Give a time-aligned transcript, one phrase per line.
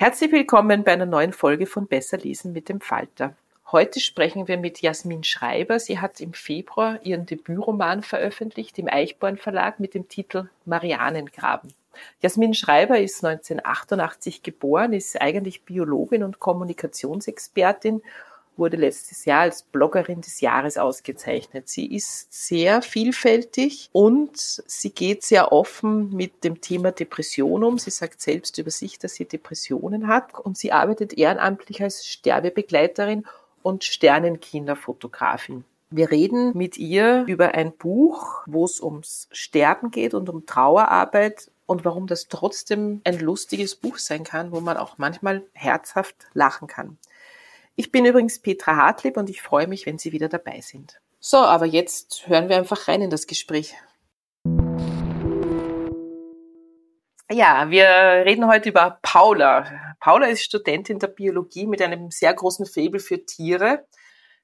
[0.00, 3.36] Herzlich willkommen bei einer neuen Folge von Besser lesen mit dem Falter.
[3.70, 5.78] Heute sprechen wir mit Jasmin Schreiber.
[5.78, 11.74] Sie hat im Februar ihren Debütroman veröffentlicht im Eichborn Verlag mit dem Titel Marianengraben.
[12.22, 18.00] Jasmin Schreiber ist 1988 geboren, ist eigentlich Biologin und Kommunikationsexpertin
[18.60, 21.68] wurde letztes Jahr als Bloggerin des Jahres ausgezeichnet.
[21.68, 27.78] Sie ist sehr vielfältig und sie geht sehr offen mit dem Thema Depression um.
[27.78, 33.26] Sie sagt selbst über sich, dass sie Depressionen hat und sie arbeitet ehrenamtlich als Sterbebegleiterin
[33.62, 35.64] und Sternenkinderfotografin.
[35.90, 41.50] Wir reden mit ihr über ein Buch, wo es ums Sterben geht und um Trauerarbeit
[41.66, 46.68] und warum das trotzdem ein lustiges Buch sein kann, wo man auch manchmal herzhaft lachen
[46.68, 46.98] kann.
[47.80, 51.00] Ich bin übrigens Petra Hartlieb und ich freue mich, wenn Sie wieder dabei sind.
[51.18, 53.74] So, aber jetzt hören wir einfach rein in das Gespräch.
[57.32, 57.86] Ja, wir
[58.26, 59.94] reden heute über Paula.
[59.98, 63.86] Paula ist Studentin der Biologie mit einem sehr großen Faible für Tiere.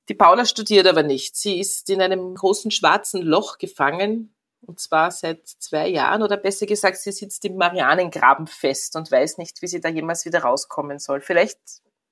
[0.08, 1.36] Die Paula studiert aber nicht.
[1.36, 6.64] Sie ist in einem großen schwarzen Loch gefangen, und zwar seit zwei Jahren, oder besser
[6.64, 10.98] gesagt, sie sitzt im Marianengraben fest und weiß nicht, wie sie da jemals wieder rauskommen
[10.98, 11.20] soll.
[11.20, 11.58] Vielleicht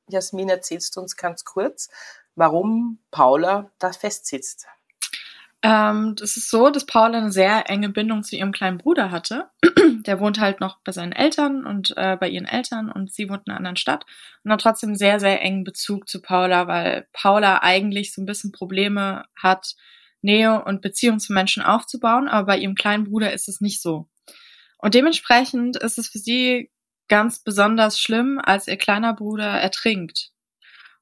[0.08, 1.88] Jasmin, erzählst du uns ganz kurz,
[2.34, 4.66] warum Paula da festsitzt.
[5.62, 9.48] Ähm, das ist so, dass Paula eine sehr enge Bindung zu ihrem kleinen Bruder hatte.
[10.06, 13.46] Der wohnt halt noch bei seinen Eltern und äh, bei ihren Eltern und sie wohnt
[13.46, 14.04] in einer anderen Stadt
[14.44, 18.52] und hat trotzdem sehr, sehr engen Bezug zu Paula, weil Paula eigentlich so ein bisschen
[18.52, 19.74] Probleme hat,
[20.20, 24.06] Nähe und Beziehung zu Menschen aufzubauen, aber bei ihrem kleinen Bruder ist es nicht so.
[24.76, 26.70] Und dementsprechend ist es für sie
[27.08, 30.30] ganz besonders schlimm, als ihr kleiner Bruder ertrinkt.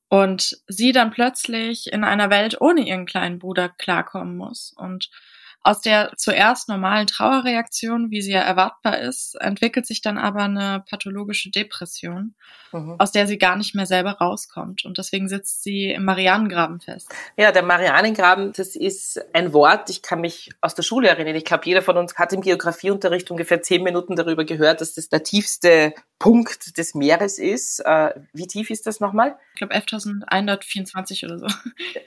[0.09, 4.75] Und sie dann plötzlich in einer Welt ohne ihren kleinen Bruder klarkommen muss.
[4.77, 5.11] Und
[5.65, 10.85] aus der zuerst normalen Trauerreaktion, wie sie ja erwartbar ist, entwickelt sich dann aber eine
[10.89, 12.35] pathologische Depression,
[12.73, 12.97] mhm.
[12.99, 14.85] aus der sie gar nicht mehr selber rauskommt.
[14.85, 17.09] Und deswegen sitzt sie im Marianengraben fest.
[17.37, 21.37] Ja, der Marianengraben, das ist ein Wort, ich kann mich aus der Schule erinnern.
[21.37, 25.09] Ich glaube, jeder von uns hat im Geografieunterricht ungefähr zehn Minuten darüber gehört, dass das
[25.09, 27.81] der tiefste Punkt des Meeres ist.
[27.81, 29.37] Äh, wie tief ist das nochmal?
[29.55, 31.47] Ich glaube 11.124 oder so.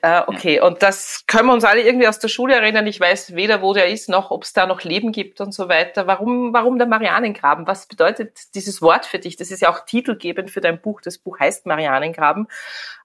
[0.01, 0.63] Äh, okay, ja.
[0.63, 2.87] und das können wir uns alle irgendwie aus der Schule erinnern.
[2.87, 5.67] Ich weiß weder, wo der ist, noch ob es da noch Leben gibt und so
[5.67, 6.07] weiter.
[6.07, 7.67] Warum, warum der Marianengraben?
[7.67, 9.35] Was bedeutet dieses Wort für dich?
[9.35, 11.01] Das ist ja auch titelgebend für dein Buch.
[11.01, 12.47] Das Buch heißt Marianengraben.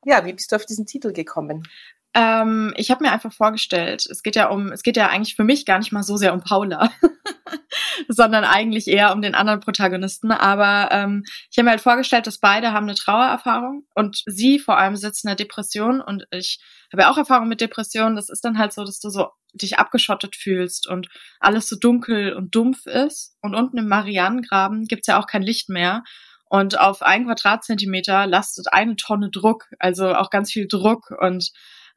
[0.05, 1.67] Ja, wie bist du auf diesen Titel gekommen?
[2.13, 5.45] Ähm, ich habe mir einfach vorgestellt, es geht ja um, es geht ja eigentlich für
[5.45, 6.91] mich gar nicht mal so sehr um Paula,
[8.09, 10.33] sondern eigentlich eher um den anderen Protagonisten.
[10.33, 14.77] Aber ähm, ich habe mir halt vorgestellt, dass beide haben eine Trauererfahrung und sie vor
[14.77, 16.61] allem sitzt in der Depression und ich
[16.93, 18.17] habe ja auch Erfahrung mit Depressionen.
[18.17, 21.09] Das ist dann halt so, dass du so dich abgeschottet fühlst und
[21.39, 23.37] alles so dunkel und dumpf ist.
[23.41, 26.03] Und unten im Marianengraben gibt's ja auch kein Licht mehr.
[26.47, 31.53] Und auf ein Quadratzentimeter lastet eine Tonne Druck, also auch ganz viel Druck und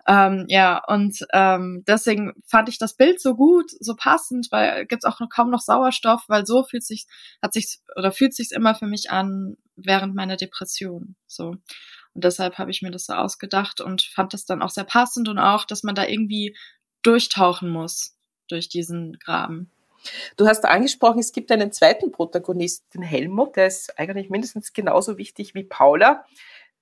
[0.07, 5.05] ähm, ja, und ähm, deswegen fand ich das Bild so gut, so passend, weil gibt's
[5.05, 7.05] auch kaum noch Sauerstoff, weil so fühlt sich,
[7.41, 11.15] hat sich oder fühlt sich's immer für mich an während meiner Depression.
[11.27, 11.55] So.
[12.13, 15.29] Und deshalb habe ich mir das so ausgedacht und fand das dann auch sehr passend
[15.29, 16.55] und auch, dass man da irgendwie
[17.01, 18.15] durchtauchen muss
[18.49, 19.71] durch diesen Graben.
[20.35, 25.55] Du hast angesprochen, es gibt einen zweiten Protagonisten, Helmut, der ist eigentlich mindestens genauso wichtig
[25.55, 26.25] wie Paula.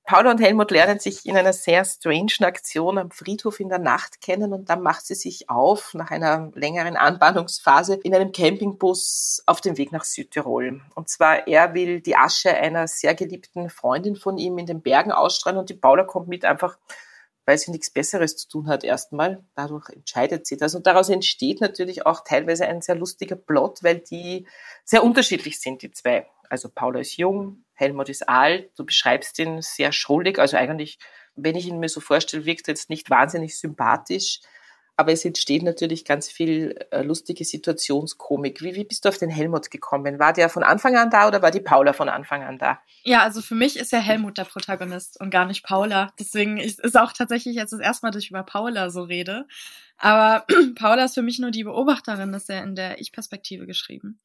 [0.04, 4.20] Paula und Helmut lernen sich in einer sehr strangen Aktion am Friedhof in der Nacht
[4.20, 9.62] kennen und dann macht sie sich auf nach einer längeren Anbahnungsphase in einem Campingbus auf
[9.62, 10.82] dem Weg nach Südtirol.
[10.96, 15.12] Und zwar er will die Asche einer sehr geliebten Freundin von ihm in den Bergen
[15.12, 16.78] ausstrahlen und die Paula kommt mit einfach
[17.46, 19.44] weil sie nichts Besseres zu tun hat erstmal.
[19.56, 20.76] Dadurch entscheidet sie das.
[20.76, 24.48] Und daraus entsteht natürlich auch teilweise ein sehr lustiger Plot, weil die
[24.84, 26.28] sehr unterschiedlich sind, die zwei.
[26.50, 31.00] Also Paula ist jung, Helmut ist alt, du beschreibst ihn sehr schrullig, also eigentlich,
[31.36, 34.40] wenn ich ihn mir so vorstelle, wirkt er jetzt nicht wahnsinnig sympathisch,
[35.02, 38.62] aber es entsteht natürlich ganz viel äh, lustige Situationskomik.
[38.62, 40.20] Wie, wie bist du auf den Helmut gekommen?
[40.20, 42.80] War der von Anfang an da oder war die Paula von Anfang an da?
[43.04, 46.14] Ja, also für mich ist ja Helmut der Protagonist und gar nicht Paula.
[46.20, 49.48] Deswegen ist auch tatsächlich jetzt das erste Mal, dass ich über Paula so rede.
[49.98, 50.46] Aber
[50.76, 54.20] Paula ist für mich nur die Beobachterin, das ist ja in der Ich-Perspektive geschrieben.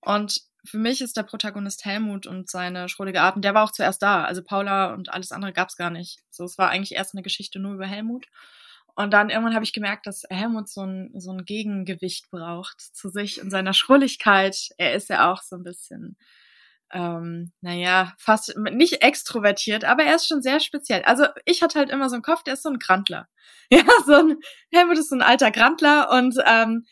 [0.00, 3.72] Und für mich ist der Protagonist Helmut und seine schrullige Art, und der war auch
[3.72, 4.24] zuerst da.
[4.24, 6.20] Also Paula und alles andere gab's gar nicht.
[6.30, 8.26] So, es war eigentlich erst eine Geschichte nur über Helmut.
[8.94, 13.08] Und dann irgendwann habe ich gemerkt, dass Helmut so ein, so ein Gegengewicht braucht zu
[13.10, 14.70] sich und seiner Schrulligkeit.
[14.76, 16.16] Er ist ja auch so ein bisschen,
[16.92, 21.02] ähm, naja, fast nicht extrovertiert, aber er ist schon sehr speziell.
[21.02, 23.28] Also ich hatte halt immer so einen Kopf, der ist so ein Grandler.
[23.70, 24.38] Ja, so ein,
[24.72, 26.86] Helmut ist so ein alter Grandler und ähm,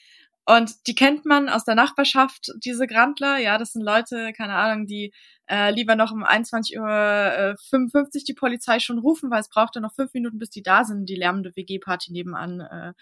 [0.47, 3.39] und die kennt man aus der Nachbarschaft, diese Grandler.
[3.39, 5.13] Ja, das sind Leute, keine Ahnung, die
[5.49, 9.81] äh, lieber noch um 21.55 Uhr äh, die Polizei schon rufen, weil es braucht ja
[9.81, 12.93] noch fünf Minuten, bis die da sind, die lärmende WG-Party nebenan äh,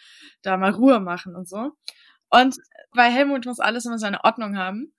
[0.42, 1.72] da mal Ruhe machen und so.
[2.30, 2.56] Und
[2.92, 4.92] bei Helmut muss alles immer seine Ordnung haben.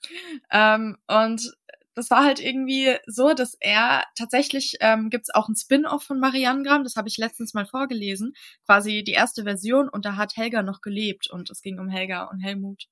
[0.51, 1.51] Ähm, und
[1.95, 6.19] das war halt irgendwie so, dass er tatsächlich ähm, gibt es auch ein Spin-off von
[6.19, 8.33] Marianne Gramm, das habe ich letztens mal vorgelesen,
[8.65, 12.25] quasi die erste Version und da hat Helga noch gelebt und es ging um Helga
[12.25, 12.88] und Helmut.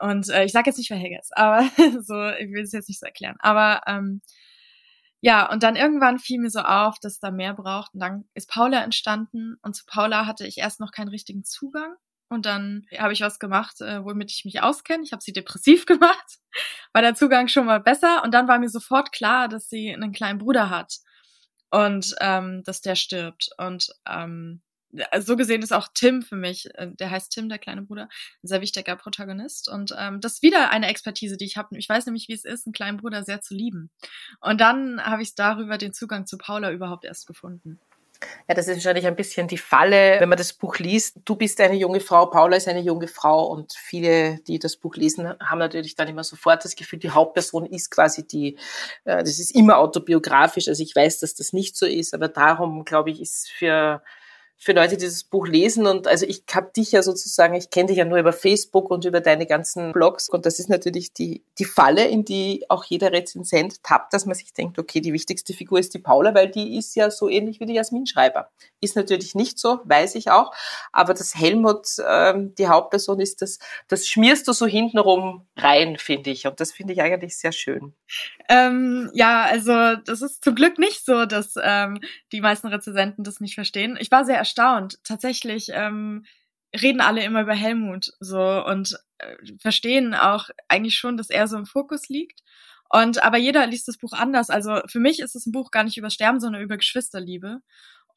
[0.00, 1.62] Und äh, ich sage jetzt nicht, wer Helga ist, aber
[2.02, 3.36] so, ich will es jetzt nicht so erklären.
[3.40, 4.20] Aber ähm,
[5.20, 7.94] ja, und dann irgendwann fiel mir so auf, dass da mehr braucht.
[7.94, 11.96] Und dann ist Paula entstanden und zu Paula hatte ich erst noch keinen richtigen Zugang.
[12.28, 15.02] Und dann habe ich was gemacht, äh, womit ich mich auskenne.
[15.02, 16.38] Ich habe sie depressiv gemacht,
[16.92, 18.22] war der Zugang schon mal besser.
[18.24, 20.98] Und dann war mir sofort klar, dass sie einen kleinen Bruder hat
[21.70, 23.50] und ähm, dass der stirbt.
[23.58, 24.60] Und ähm,
[25.20, 28.08] so gesehen ist auch Tim für mich, äh, der heißt Tim, der kleine Bruder,
[28.42, 29.68] ein sehr wichtiger Protagonist.
[29.68, 31.76] Und ähm, das ist wieder eine Expertise, die ich habe.
[31.78, 33.90] Ich weiß nämlich, wie es ist, einen kleinen Bruder sehr zu lieben.
[34.40, 37.78] Und dann habe ich darüber den Zugang zu Paula überhaupt erst gefunden.
[38.48, 41.18] Ja, das ist wahrscheinlich ein bisschen die Falle, wenn man das Buch liest.
[41.24, 44.96] Du bist eine junge Frau, Paula ist eine junge Frau und viele, die das Buch
[44.96, 48.56] lesen, haben natürlich dann immer sofort das Gefühl, die Hauptperson ist quasi die,
[49.04, 50.66] äh, das ist immer autobiografisch.
[50.68, 54.02] Also ich weiß, dass das nicht so ist, aber darum, glaube ich, ist für
[54.60, 55.86] für Leute, die dieses Buch lesen.
[55.86, 59.04] Und also ich habe dich ja sozusagen, ich kenne dich ja nur über Facebook und
[59.04, 60.28] über deine ganzen Blogs.
[60.28, 64.34] Und das ist natürlich die, die Falle, in die auch jeder Rezensent tappt, dass man
[64.34, 67.60] sich denkt, okay, die wichtigste Figur ist die Paula, weil die ist ja so ähnlich
[67.60, 68.50] wie die Jasmin Schreiber.
[68.80, 70.52] Ist natürlich nicht so, weiß ich auch.
[70.90, 76.30] Aber das Helmut, ähm, die Hauptperson ist, das, das schmierst du so hintenrum rein, finde
[76.30, 76.48] ich.
[76.48, 77.94] Und das finde ich eigentlich sehr schön.
[78.48, 82.00] Ähm, ja, also das ist zum Glück nicht so, dass ähm,
[82.32, 83.96] die meisten Rezensenten das nicht verstehen.
[84.00, 84.98] Ich war sehr erstaunt.
[85.04, 86.24] Tatsächlich ähm,
[86.74, 91.56] reden alle immer über Helmut so und äh, verstehen auch eigentlich schon, dass er so
[91.56, 92.40] im Fokus liegt.
[92.90, 94.48] Und aber jeder liest das Buch anders.
[94.48, 97.60] Also für mich ist es ein Buch gar nicht über Sterben, sondern über Geschwisterliebe.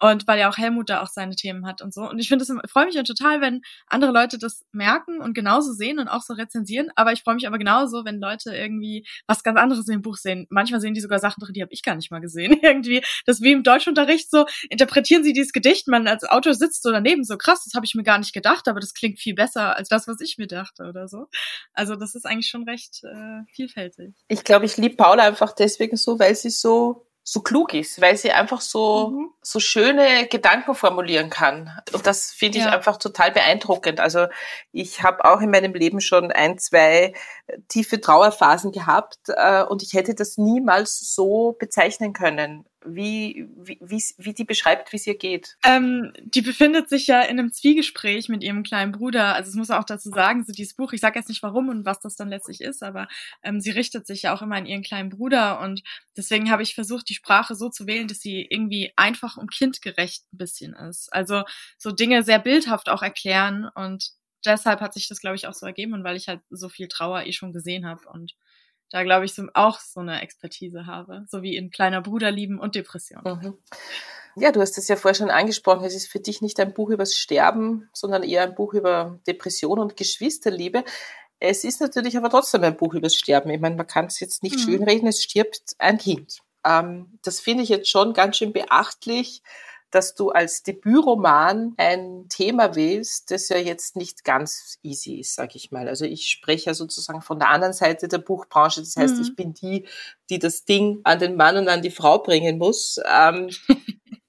[0.02, 2.02] Und weil ja auch Helmut da auch seine Themen hat und so.
[2.10, 5.74] Und ich finde es freue mich ja total, wenn andere Leute das merken und genauso
[5.74, 6.90] sehen und auch so rezensieren.
[6.96, 10.18] Aber ich freue mich aber genauso, wenn Leute irgendwie was ganz anderes in dem Buch
[10.18, 10.48] sehen.
[10.50, 12.60] Manchmal sehen die sogar Sachen drin, die habe ich gar nicht mal gesehen.
[12.64, 16.92] irgendwie, das wie im Deutschunterricht so, interpretieren sie dieses Gedicht, man als Autor sitzt so
[16.92, 19.78] daneben, so krass, das habe ich mir gar nicht gedacht, aber das klingt viel besser
[19.78, 21.28] als das, was ich mir dachte oder so.
[21.74, 24.16] Also das ist eigentlich schon recht äh, vielfältig.
[24.28, 28.18] Ich glaube, ich liebe Paula einfach deswegen so, weil sie so so klug ist, weil
[28.18, 29.30] sie einfach so, mhm.
[29.42, 31.72] so schöne Gedanken formulieren kann.
[31.94, 32.72] Und das finde ich ja.
[32.72, 34.00] einfach total beeindruckend.
[34.00, 34.28] Also
[34.72, 37.14] ich habe auch in meinem Leben schon ein, zwei
[37.68, 43.80] tiefe Trauerphasen gehabt äh, und ich hätte das niemals so bezeichnen können wie, wie,
[44.18, 45.58] wie, die beschreibt, wie es ihr geht.
[45.64, 49.36] Ähm, die befindet sich ja in einem Zwiegespräch mit ihrem kleinen Bruder.
[49.36, 51.86] Also es muss auch dazu sagen, so dieses Buch, ich sage jetzt nicht warum und
[51.86, 53.08] was das dann letztlich ist, aber
[53.44, 55.84] ähm, sie richtet sich ja auch immer an ihren kleinen Bruder und
[56.18, 60.26] deswegen habe ich versucht, die Sprache so zu wählen, dass sie irgendwie einfach und kindgerecht
[60.34, 61.14] ein bisschen ist.
[61.14, 61.44] Also
[61.78, 64.12] so Dinge sehr bildhaft auch erklären und
[64.46, 66.88] deshalb hat sich das, glaube ich, auch so ergeben und weil ich halt so viel
[66.88, 68.34] Trauer eh schon gesehen habe und
[68.92, 72.60] da glaube ich so, auch so eine Expertise habe, so wie in Kleiner Bruder lieben
[72.60, 73.22] und Depression.
[73.24, 73.58] Mhm.
[74.36, 75.84] Ja, du hast es ja vorher schon angesprochen.
[75.84, 79.80] Es ist für dich nicht ein Buch übers Sterben, sondern eher ein Buch über Depression
[79.80, 80.84] und Geschwisterliebe.
[81.40, 83.50] Es ist natürlich aber trotzdem ein Buch übers Sterben.
[83.50, 84.72] Ich meine, man kann es jetzt nicht mhm.
[84.72, 86.40] schönreden, es stirbt ein Kind.
[86.66, 89.42] Ähm, das finde ich jetzt schon ganz schön beachtlich
[89.92, 95.56] dass du als Debütroman ein Thema wählst, das ja jetzt nicht ganz easy ist, sag
[95.56, 95.88] ich mal.
[95.88, 98.80] Also ich spreche ja sozusagen von der anderen Seite der Buchbranche.
[98.80, 99.22] Das heißt, mhm.
[99.22, 99.86] ich bin die,
[100.30, 103.00] die das Ding an den Mann und an die Frau bringen muss.
[103.14, 103.50] Ähm,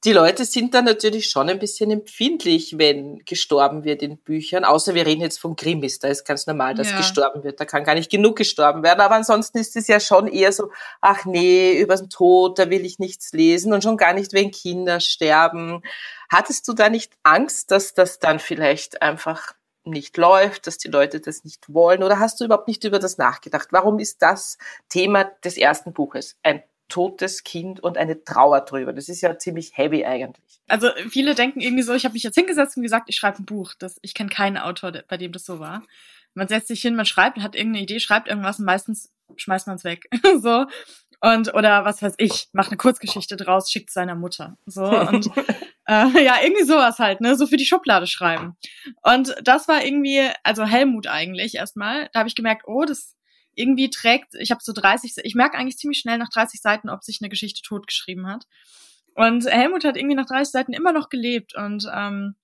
[0.04, 4.64] die Leute sind dann natürlich schon ein bisschen empfindlich, wenn gestorben wird in Büchern.
[4.64, 6.96] Außer wir reden jetzt von Krimis, da ist ganz normal, dass ja.
[6.96, 7.60] gestorben wird.
[7.60, 9.00] Da kann gar nicht genug gestorben werden.
[9.00, 12.84] Aber ansonsten ist es ja schon eher so, ach nee, über den Tod, da will
[12.84, 15.82] ich nichts lesen und schon gar nicht, wenn Kinder sterben.
[16.28, 19.52] Hattest du da nicht Angst, dass das dann vielleicht einfach
[19.84, 22.02] nicht läuft, dass die Leute das nicht wollen?
[22.02, 23.68] Oder hast du überhaupt nicht über das nachgedacht?
[23.70, 28.92] Warum ist das Thema des ersten Buches ein totes Kind und eine Trauer drüber.
[28.92, 30.60] Das ist ja ziemlich heavy eigentlich.
[30.68, 33.46] Also viele denken irgendwie so, ich habe mich jetzt hingesetzt und gesagt, ich schreibe ein
[33.46, 33.72] Buch.
[33.78, 35.82] Das, ich kenne keinen Autor, bei dem das so war.
[36.34, 39.76] Man setzt sich hin, man schreibt, hat irgendeine Idee, schreibt irgendwas und meistens schmeißt man
[39.76, 40.08] es weg.
[40.40, 40.66] so.
[41.20, 44.56] Und, oder was weiß ich, macht eine Kurzgeschichte draus, schickt seiner Mutter.
[44.66, 44.84] So.
[44.84, 45.26] Und
[45.86, 47.36] äh, ja, irgendwie sowas halt, ne?
[47.36, 48.56] So für die Schublade schreiben.
[49.02, 52.10] Und das war irgendwie, also Helmut eigentlich erstmal.
[52.12, 53.14] Da habe ich gemerkt, oh, das
[53.54, 57.04] irgendwie trägt, ich habe so 30, ich merke eigentlich ziemlich schnell nach 30 Seiten, ob
[57.04, 58.46] sich eine Geschichte totgeschrieben hat.
[59.14, 62.34] Und Helmut hat irgendwie nach 30 Seiten immer noch gelebt und ähm,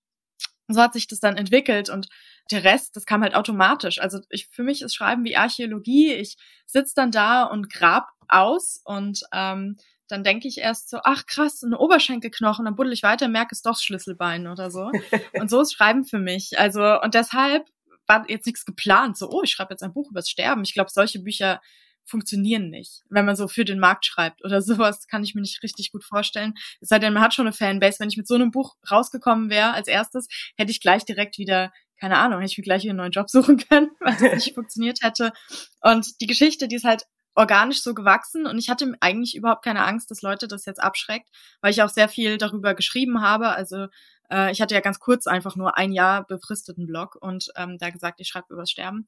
[0.69, 2.09] so hat sich das dann entwickelt und
[2.51, 4.01] der Rest, das kam halt automatisch.
[4.01, 6.13] Also ich, für mich ist Schreiben wie Archäologie.
[6.13, 6.37] Ich
[6.67, 9.77] sitz dann da und grab aus und ähm,
[10.09, 13.63] dann denke ich erst so, ach krass, eine Oberschenkelknochen, dann buddel ich weiter, merke es
[13.63, 14.91] doch Schlüsselbein oder so.
[15.35, 16.59] Und so ist Schreiben für mich.
[16.59, 17.67] Also, und deshalb
[18.09, 20.63] war jetzt nichts geplant, so, oh, ich schreibe jetzt ein Buch übers Sterben.
[20.65, 21.61] Ich glaube, solche Bücher
[22.09, 25.63] funktionieren nicht, wenn man so für den Markt schreibt oder sowas, kann ich mir nicht
[25.63, 26.55] richtig gut vorstellen.
[26.81, 28.01] Es sei denn, man hat schon eine Fanbase.
[28.01, 31.73] Wenn ich mit so einem Buch rausgekommen wäre als erstes, hätte ich gleich direkt wieder,
[32.01, 35.03] keine Ahnung, hätte ich mir gleich einen neuen Job suchen können, weil es nicht funktioniert
[35.03, 35.33] hätte.
[35.83, 39.85] Und die Geschichte, die ist halt organisch so gewachsen und ich hatte eigentlich überhaupt keine
[39.85, 41.29] Angst, dass Leute das jetzt abschreckt,
[41.61, 43.51] weil ich auch sehr viel darüber geschrieben habe.
[43.51, 43.87] Also
[44.31, 47.91] äh, ich hatte ja ganz kurz einfach nur ein Jahr befristeten Blog und ähm, da
[47.91, 49.07] gesagt, ich schreibe übers Sterben.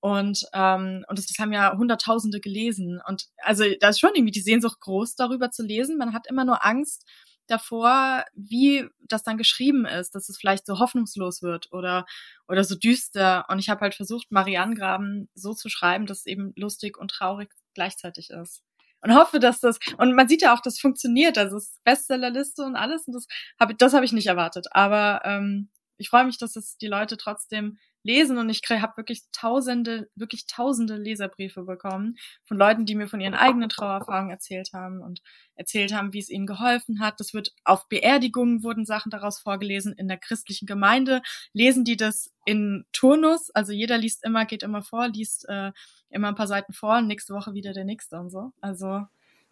[0.00, 3.00] Und, ähm, und das, das haben ja Hunderttausende gelesen.
[3.06, 5.98] Und also da ist schon irgendwie die Sehnsucht groß, darüber zu lesen.
[5.98, 7.04] Man hat immer nur Angst
[7.48, 12.06] davor, wie das dann geschrieben ist, dass es vielleicht so hoffnungslos wird oder,
[12.46, 13.46] oder so düster.
[13.48, 17.10] Und ich habe halt versucht, Marianne Graben so zu schreiben, dass es eben lustig und
[17.10, 18.62] traurig gleichzeitig ist
[19.02, 22.62] und hoffe, dass das und man sieht ja auch, das funktioniert, also es ist Bestsellerliste
[22.64, 23.06] und alles.
[23.06, 23.26] Und das
[23.60, 27.16] habe das habe ich nicht erwartet, aber ähm, ich freue mich, dass es die Leute
[27.16, 27.78] trotzdem
[28.08, 33.20] lesen und ich habe wirklich tausende, wirklich tausende Leserbriefe bekommen von Leuten, die mir von
[33.20, 35.20] ihren eigenen Trauererfahrungen erzählt haben und
[35.54, 37.20] erzählt haben, wie es ihnen geholfen hat.
[37.20, 39.92] Das wird auf Beerdigungen wurden Sachen daraus vorgelesen.
[39.92, 41.20] In der christlichen Gemeinde
[41.52, 43.50] lesen die das in Turnus.
[43.50, 45.72] Also jeder liest immer, geht immer vor, liest äh,
[46.08, 48.52] immer ein paar Seiten vor und nächste Woche wieder der nächste und so.
[48.62, 49.02] Also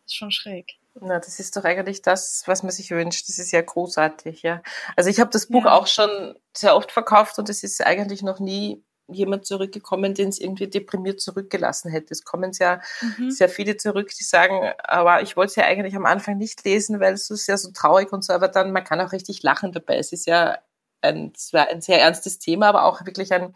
[0.06, 0.78] ist schon schräg.
[1.00, 3.28] Na, das ist doch eigentlich das, was man sich wünscht.
[3.28, 4.62] Das ist ja großartig, ja.
[4.96, 5.72] Also ich habe das Buch ja.
[5.72, 10.40] auch schon sehr oft verkauft und es ist eigentlich noch nie jemand zurückgekommen, den es
[10.40, 12.12] irgendwie deprimiert zurückgelassen hätte.
[12.12, 12.80] Es kommen sehr,
[13.18, 13.30] mhm.
[13.30, 16.98] sehr viele zurück, die sagen, aber ich wollte es ja eigentlich am Anfang nicht lesen,
[16.98, 19.72] weil es ist ja so traurig und so, aber dann, man kann auch richtig lachen
[19.72, 19.98] dabei.
[19.98, 20.58] Es ist ja
[21.02, 23.52] ein, zwar ein sehr ernstes Thema, aber auch wirklich ein,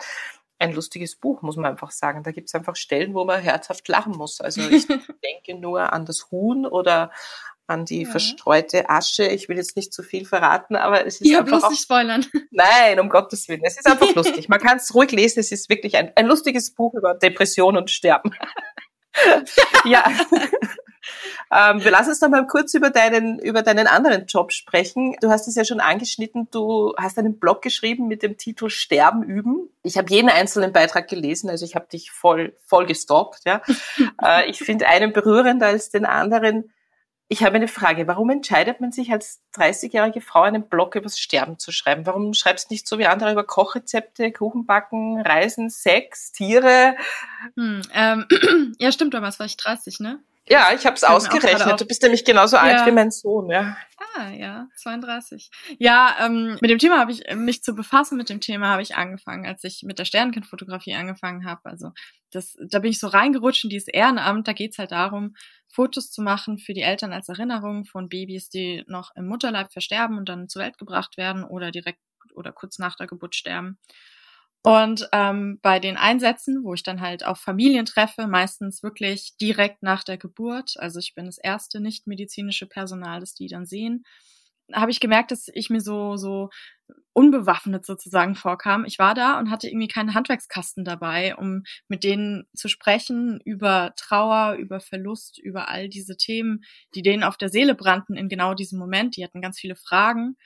[0.60, 2.22] ein lustiges Buch, muss man einfach sagen.
[2.22, 4.40] Da gibt es einfach Stellen, wo man herzhaft lachen muss.
[4.40, 4.86] Also ich
[5.24, 7.10] denke nur an das Huhn oder
[7.66, 8.10] an die ja.
[8.10, 9.26] verstreute Asche.
[9.26, 11.82] Ich will jetzt nicht zu viel verraten, aber es ist ja, einfach bloß auch, nicht
[11.82, 12.26] spoilern.
[12.50, 13.62] Nein, um Gottes Willen.
[13.64, 14.48] Es ist einfach lustig.
[14.48, 15.40] Man kann es ruhig lesen.
[15.40, 18.34] Es ist wirklich ein, ein lustiges Buch über Depression und Sterben.
[19.84, 20.04] ja.
[21.52, 25.16] Ähm, wir lassen uns doch mal kurz über deinen, über deinen anderen Job sprechen.
[25.20, 29.24] Du hast es ja schon angeschnitten, du hast einen Blog geschrieben mit dem Titel Sterben
[29.24, 29.68] üben.
[29.82, 33.40] Ich habe jeden einzelnen Beitrag gelesen, also ich habe dich voll, voll gestalkt.
[33.44, 33.62] Ja.
[34.22, 36.72] äh, ich finde einen berührender als den anderen.
[37.32, 38.08] Ich habe eine Frage.
[38.08, 42.06] Warum entscheidet man sich als 30-jährige Frau einen Blog übers Sterben zu schreiben?
[42.06, 46.96] Warum schreibst du nicht so wie andere über Kochrezepte, Kuchenbacken, Reisen, Sex, Tiere?
[47.56, 48.26] Hm, ähm,
[48.78, 50.20] ja, stimmt, damals war ich 30, ne?
[50.48, 51.80] Ja, ich habe es ausgerechnet.
[51.80, 52.62] Du bist nämlich genauso ja.
[52.62, 53.76] alt wie mein Sohn, ja.
[54.16, 55.50] Ah, ja, 32.
[55.78, 58.16] Ja, ähm, mit dem Thema habe ich mich zu befassen.
[58.16, 61.60] Mit dem Thema habe ich angefangen, als ich mit der Sternenkindfotografie angefangen habe.
[61.64, 61.92] Also
[62.32, 64.48] das, da bin ich so reingerutscht in dieses Ehrenamt.
[64.48, 65.36] Da geht's halt darum,
[65.68, 70.18] Fotos zu machen für die Eltern als Erinnerung von Babys, die noch im Mutterleib versterben
[70.18, 72.00] und dann zur Welt gebracht werden oder direkt
[72.34, 73.78] oder kurz nach der Geburt sterben.
[74.62, 79.82] Und ähm, bei den Einsätzen, wo ich dann halt auf Familien treffe, meistens wirklich direkt
[79.82, 84.04] nach der Geburt, also ich bin das erste nicht medizinische Personal, das die dann sehen,
[84.72, 86.50] habe ich gemerkt, dass ich mir so so
[87.12, 88.84] unbewaffnet sozusagen vorkam.
[88.84, 93.92] Ich war da und hatte irgendwie keinen Handwerkskasten dabei, um mit denen zu sprechen über
[93.96, 96.62] Trauer, über Verlust, über all diese Themen,
[96.94, 99.16] die denen auf der Seele brannten in genau diesem Moment.
[99.16, 100.36] Die hatten ganz viele Fragen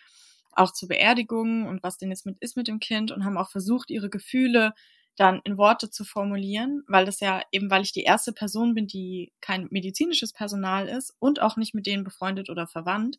[0.56, 3.50] auch zur Beerdigung und was denn jetzt mit ist mit dem Kind und haben auch
[3.50, 4.74] versucht, ihre Gefühle
[5.16, 8.86] dann in Worte zu formulieren, weil das ja eben, weil ich die erste Person bin,
[8.86, 13.18] die kein medizinisches Personal ist und auch nicht mit denen befreundet oder verwandt,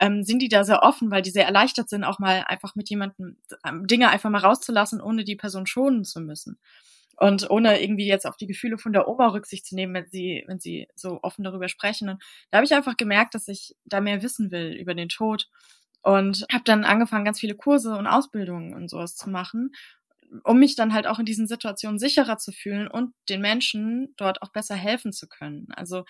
[0.00, 2.88] ähm, sind die da sehr offen, weil die sehr erleichtert sind, auch mal einfach mit
[2.90, 6.58] jemandem ähm, Dinge einfach mal rauszulassen, ohne die Person schonen zu müssen.
[7.16, 10.42] Und ohne irgendwie jetzt auf die Gefühle von der Oma Rücksicht zu nehmen, wenn sie,
[10.46, 12.08] wenn sie so offen darüber sprechen.
[12.08, 15.46] Und da habe ich einfach gemerkt, dass ich da mehr wissen will über den Tod
[16.02, 19.72] und habe dann angefangen, ganz viele Kurse und Ausbildungen und sowas zu machen,
[20.44, 24.42] um mich dann halt auch in diesen Situationen sicherer zu fühlen und den Menschen dort
[24.42, 25.68] auch besser helfen zu können.
[25.74, 26.04] Also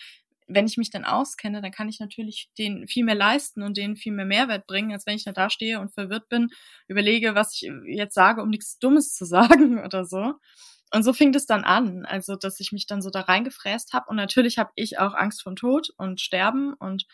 [0.47, 3.97] wenn ich mich dann auskenne, dann kann ich natürlich denen viel mehr leisten und denen
[3.97, 6.49] viel mehr Mehrwert bringen, als wenn ich da stehe und verwirrt bin,
[6.89, 10.35] überlege, was ich jetzt sage, um nichts Dummes zu sagen oder so.
[10.93, 14.07] Und so fing das dann an, also dass ich mich dann so da reingefräst habe.
[14.11, 17.07] Und natürlich habe ich auch Angst vom Tod und Sterben und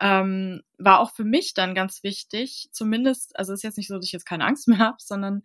[0.00, 4.06] ähm, war auch für mich dann ganz wichtig, zumindest, also ist jetzt nicht so, dass
[4.06, 5.42] ich jetzt keine Angst mehr habe, sondern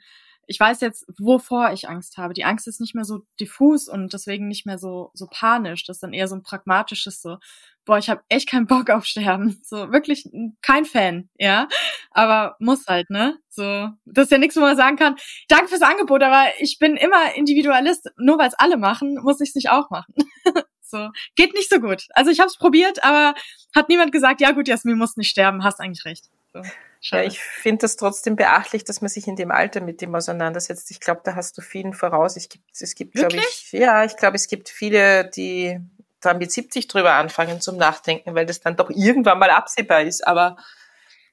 [0.49, 2.33] ich weiß jetzt, wovor ich Angst habe.
[2.33, 5.85] Die Angst ist nicht mehr so diffus und deswegen nicht mehr so so panisch.
[5.85, 7.37] Das ist dann eher so ein pragmatisches so,
[7.85, 9.61] boah, ich habe echt keinen Bock auf Sterben.
[9.63, 10.27] So wirklich
[10.63, 11.67] kein Fan, ja,
[12.09, 13.37] aber muss halt, ne?
[13.47, 15.17] So, das ist ja nichts, wo man sagen kann,
[15.49, 18.09] danke fürs Angebot, aber ich bin immer Individualist.
[18.17, 20.15] Nur weil es alle machen, muss ich es nicht auch machen.
[20.89, 22.07] So, geht nicht so gut.
[22.13, 23.35] Also ich habe es probiert, aber
[23.75, 26.25] hat niemand gesagt, ja gut, Jasmin muss nicht sterben, hast eigentlich recht.
[26.53, 26.61] So,
[27.01, 30.91] ja, ich finde das trotzdem beachtlich, dass man sich in dem Alter mit dem auseinandersetzt.
[30.91, 32.35] Ich glaube, da hast du vielen voraus.
[32.35, 35.79] Ich gibt, es gibt, glaube ich, ja, ich glaube, es gibt viele, die
[36.19, 40.27] da mit 70 drüber anfangen zum Nachdenken, weil das dann doch irgendwann mal absehbar ist.
[40.27, 40.57] Aber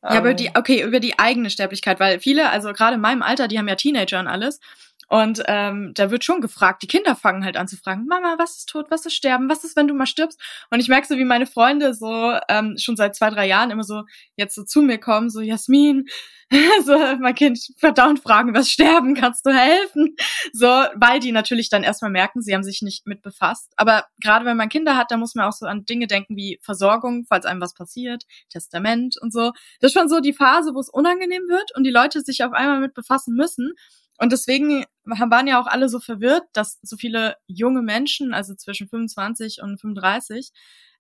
[0.03, 3.23] ja, aber die, ähm, okay, über die eigene Sterblichkeit, weil viele, also gerade in meinem
[3.23, 4.61] Alter, die haben ja Teenager und alles,
[5.09, 8.59] und ähm, da wird schon gefragt, die Kinder fangen halt an zu fragen, Mama, was
[8.59, 10.41] ist tot, was ist sterben, was ist, wenn du mal stirbst?
[10.71, 13.85] Und ich merke so, wie meine Freunde so ähm, schon seit zwei, drei Jahren immer
[13.85, 14.03] so
[14.37, 16.07] jetzt so zu mir kommen, so Jasmin,
[16.85, 20.17] so mein Kind verdammt fragen, was sterben, kannst du helfen?
[20.53, 23.73] So, weil die natürlich dann erstmal merken, sie haben sich nicht mit befasst.
[23.77, 26.59] Aber gerade wenn man Kinder hat, da muss man auch so an Dinge denken wie
[26.63, 29.53] Versorgung, falls einem was passiert, Testament und so.
[29.81, 32.53] Das ist schon so die Phase, wo es unangenehm wird und die Leute sich auf
[32.53, 33.73] einmal mit befassen müssen.
[34.19, 38.89] Und deswegen waren ja auch alle so verwirrt, dass so viele junge Menschen, also zwischen
[38.89, 40.53] 25 und 35,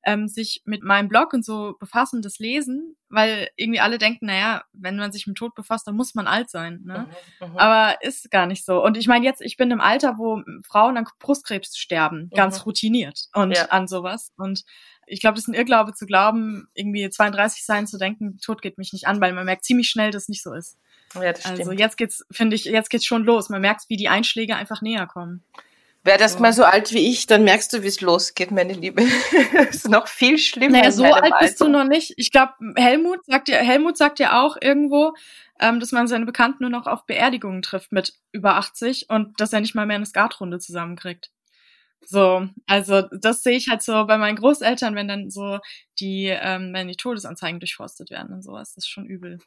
[0.06, 4.62] ähm, sich mit meinem Blog und so befassen, das lesen, weil irgendwie alle denken, naja,
[4.72, 6.82] wenn man sich mit Tod befasst, dann muss man alt sein.
[6.84, 7.08] Ne?
[7.40, 7.58] Mhm, mhm.
[7.58, 8.82] Aber ist gar nicht so.
[8.84, 12.62] Und ich meine, jetzt, ich bin im Alter, wo Frauen an Brustkrebs sterben, ganz mhm.
[12.62, 13.66] routiniert und ja.
[13.66, 14.30] an sowas.
[14.36, 14.64] Und
[15.06, 18.78] ich glaube, das ist ein Irrglaube zu glauben, irgendwie 32 sein zu denken, Tod geht
[18.78, 20.78] mich nicht an, weil man merkt ziemlich schnell, dass es nicht so ist.
[21.14, 23.48] Ja, das also jetzt geht's, finde ich, jetzt geht's schon los.
[23.48, 25.42] Man merkt, wie die Einschläge einfach näher kommen.
[26.06, 26.38] Wäre das so.
[26.38, 29.02] mal so alt wie ich, dann merkst du, wie es losgeht, meine Liebe.
[29.52, 30.78] das ist noch viel schlimmer.
[30.78, 31.38] Naja, so alt Alter.
[31.40, 32.14] bist du noch nicht.
[32.16, 35.14] Ich glaube, Helmut sagt ja, Helmut sagt ja auch irgendwo,
[35.58, 39.52] ähm, dass man seine Bekannten nur noch auf Beerdigungen trifft mit über 80 und dass
[39.52, 41.30] er nicht mal mehr eine Skatrunde zusammenkriegt.
[42.04, 45.58] So, also das sehe ich halt so bei meinen Großeltern, wenn dann so
[45.98, 49.40] die, ähm, wenn die Todesanzeigen durchforstet werden und sowas, das ist schon übel.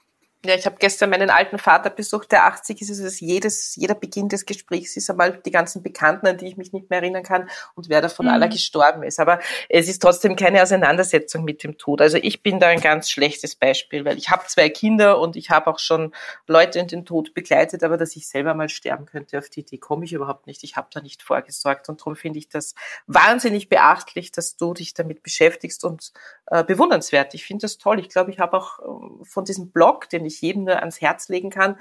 [0.45, 2.89] Ja, ich habe gestern meinen alten Vater besucht, der 80 ist.
[2.89, 6.71] Also jedes, jeder Beginn des Gesprächs ist einmal die ganzen Bekannten, an die ich mich
[6.71, 8.31] nicht mehr erinnern kann und wer davon mhm.
[8.31, 9.19] aller gestorben ist.
[9.19, 11.99] Aber es ist trotzdem keine Auseinandersetzung mit dem Tod.
[11.99, 15.49] Also ich bin da ein ganz schlechtes Beispiel, weil ich habe zwei Kinder und ich
[15.49, 16.13] habe auch schon
[16.47, 19.77] Leute in den Tod begleitet, aber dass ich selber mal sterben könnte, auf die Idee
[19.77, 20.63] komme ich überhaupt nicht.
[20.63, 22.75] Ich habe da nicht vorgesorgt und darum finde ich das
[23.07, 26.13] wahnsinnig beachtlich, dass du dich damit beschäftigst und
[26.45, 27.33] äh, bewundernswert.
[27.33, 27.99] Ich finde das toll.
[27.99, 31.29] Ich glaube, ich habe auch äh, von diesem Blog, den ich jedem nur ans Herz
[31.29, 31.77] legen kann.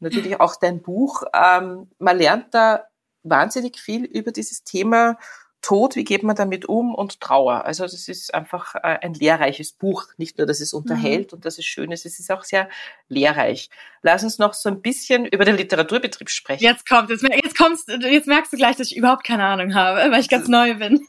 [0.00, 1.22] Natürlich auch dein Buch.
[1.34, 2.84] Ähm, man lernt da
[3.22, 5.18] wahnsinnig viel über dieses Thema
[5.64, 7.64] Tod, wie geht man damit um und Trauer.
[7.64, 10.08] Also das ist einfach äh, ein lehrreiches Buch.
[10.18, 11.36] Nicht nur, dass es unterhält mhm.
[11.36, 12.68] und dass es schön ist, es ist auch sehr
[13.08, 13.70] lehrreich.
[14.02, 16.62] Lass uns noch so ein bisschen über den Literaturbetrieb sprechen.
[16.62, 20.12] Jetzt kommt, jetzt, jetzt kommst, jetzt merkst du gleich, dass ich überhaupt keine Ahnung habe,
[20.12, 21.06] weil ich ganz neu bin.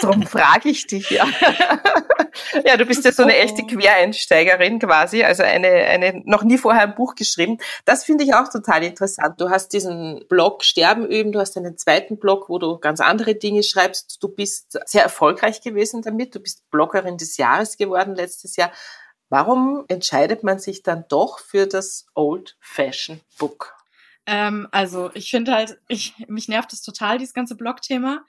[0.00, 1.24] Darum frage ich dich ja.
[2.64, 6.82] ja, du bist ja so eine echte Quereinsteigerin quasi, also eine, eine noch nie vorher
[6.82, 7.58] ein Buch geschrieben.
[7.84, 9.40] Das finde ich auch total interessant.
[9.40, 13.36] Du hast diesen Blog Sterben üben, du hast einen zweiten Blog, wo du ganz andere
[13.36, 14.22] Dinge schreibst.
[14.22, 16.34] Du bist sehr erfolgreich gewesen damit.
[16.34, 18.72] Du bist Bloggerin des Jahres geworden letztes Jahr.
[19.28, 23.74] Warum entscheidet man sich dann doch für das Old Fashion Book?
[24.26, 28.24] Ähm, also ich finde halt, ich, mich nervt es total, dieses ganze Blog-Thema.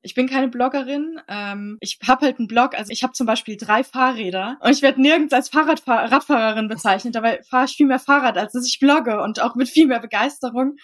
[0.00, 1.20] Ich bin keine Bloggerin.
[1.28, 2.74] Ähm, ich habe halt einen Blog.
[2.74, 7.14] Also ich habe zum Beispiel drei Fahrräder und ich werde nirgends als Fahrradfahr Radfahrerin bezeichnet.
[7.14, 10.00] Dabei fahre ich viel mehr Fahrrad, als dass ich blogge und auch mit viel mehr
[10.00, 10.76] Begeisterung.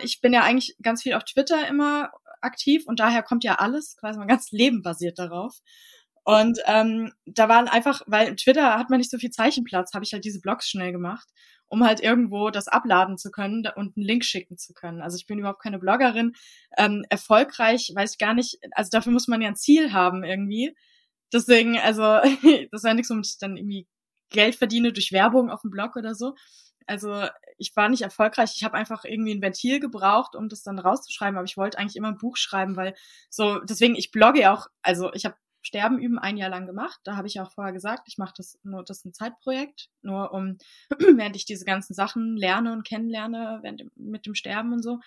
[0.00, 3.96] Ich bin ja eigentlich ganz viel auf Twitter immer aktiv und daher kommt ja alles,
[3.96, 5.58] quasi mein ganzes Leben basiert darauf.
[6.24, 10.12] Und ähm, da waren einfach, weil Twitter hat man nicht so viel Zeichenplatz, habe ich
[10.12, 11.28] halt diese Blogs schnell gemacht
[11.68, 15.02] um halt irgendwo das abladen zu können und einen Link schicken zu können.
[15.02, 16.34] Also ich bin überhaupt keine Bloggerin.
[16.76, 20.74] Ähm, erfolgreich, weiß ich gar nicht, also dafür muss man ja ein Ziel haben irgendwie.
[21.32, 22.02] Deswegen, also
[22.70, 23.86] das ist ja nichts, womit ich dann irgendwie
[24.30, 26.34] Geld verdiene durch Werbung auf dem Blog oder so.
[26.88, 28.52] Also ich war nicht erfolgreich.
[28.54, 31.36] Ich habe einfach irgendwie ein Ventil gebraucht, um das dann rauszuschreiben.
[31.36, 32.94] Aber ich wollte eigentlich immer ein Buch schreiben, weil
[33.30, 34.68] so deswegen ich blogge auch.
[34.82, 37.00] Also ich habe Sterben üben ein Jahr lang gemacht.
[37.04, 40.32] Da habe ich auch vorher gesagt, ich mache das nur, das ist ein Zeitprojekt, nur
[40.32, 40.56] um,
[40.98, 45.00] während ich diese ganzen Sachen lerne und kennenlerne, während, mit dem Sterben und so,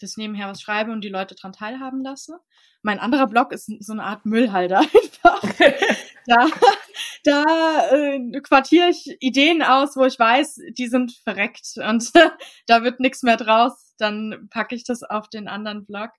[0.00, 2.40] das nebenher was schreibe und die Leute dran teilhaben lasse.
[2.82, 5.42] Mein anderer Blog ist so eine Art Müllhalter einfach.
[6.26, 6.46] da
[7.24, 12.10] da äh, quartiere ich Ideen aus, wo ich weiß, die sind verreckt und
[12.66, 13.94] da wird nichts mehr draus.
[13.98, 16.10] Dann packe ich das auf den anderen Blog.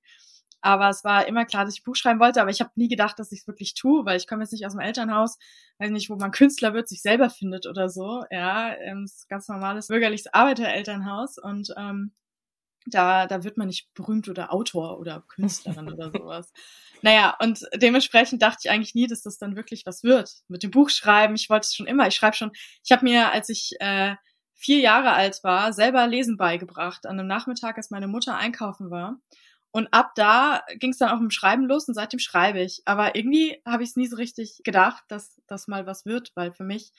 [0.62, 3.18] Aber es war immer klar, dass ich Buch schreiben wollte, aber ich habe nie gedacht,
[3.18, 5.38] dass ich es wirklich tue, weil ich komme jetzt nicht aus dem Elternhaus,
[5.78, 8.24] weiß nicht, wo man Künstler wird, sich selber findet oder so.
[8.30, 12.12] Ja, ähm, ganz normales bürgerliches Arbeiterelternhaus und ähm,
[12.89, 16.52] da, da wird man nicht berühmt oder Autor oder Künstlerin oder sowas.
[17.02, 20.32] Naja, und dementsprechend dachte ich eigentlich nie, dass das dann wirklich was wird.
[20.47, 22.08] Mit dem Buch schreiben, ich wollte es schon immer.
[22.08, 22.52] Ich schreibe schon,
[22.84, 24.15] ich habe mir, als ich äh,
[24.56, 29.19] vier Jahre alt war, selber Lesen beigebracht, an einem Nachmittag, als meine Mutter einkaufen war.
[29.71, 32.82] Und ab da ging es dann auch mit dem Schreiben los und seitdem schreibe ich.
[32.86, 36.52] Aber irgendwie habe ich es nie so richtig gedacht, dass das mal was wird, weil
[36.52, 36.91] für mich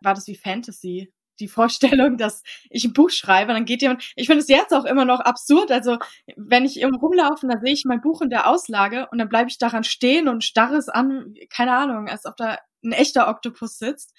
[0.00, 1.12] war das wie Fantasy.
[1.40, 4.12] Die Vorstellung, dass ich ein Buch schreibe, dann geht jemand.
[4.16, 5.70] Ich finde es jetzt auch immer noch absurd.
[5.70, 5.98] Also,
[6.36, 9.50] wenn ich irgendwo rumlaufe, dann sehe ich mein Buch in der Auslage und dann bleibe
[9.50, 13.78] ich daran stehen und starre es an, keine Ahnung, als ob da ein echter Oktopus
[13.78, 14.14] sitzt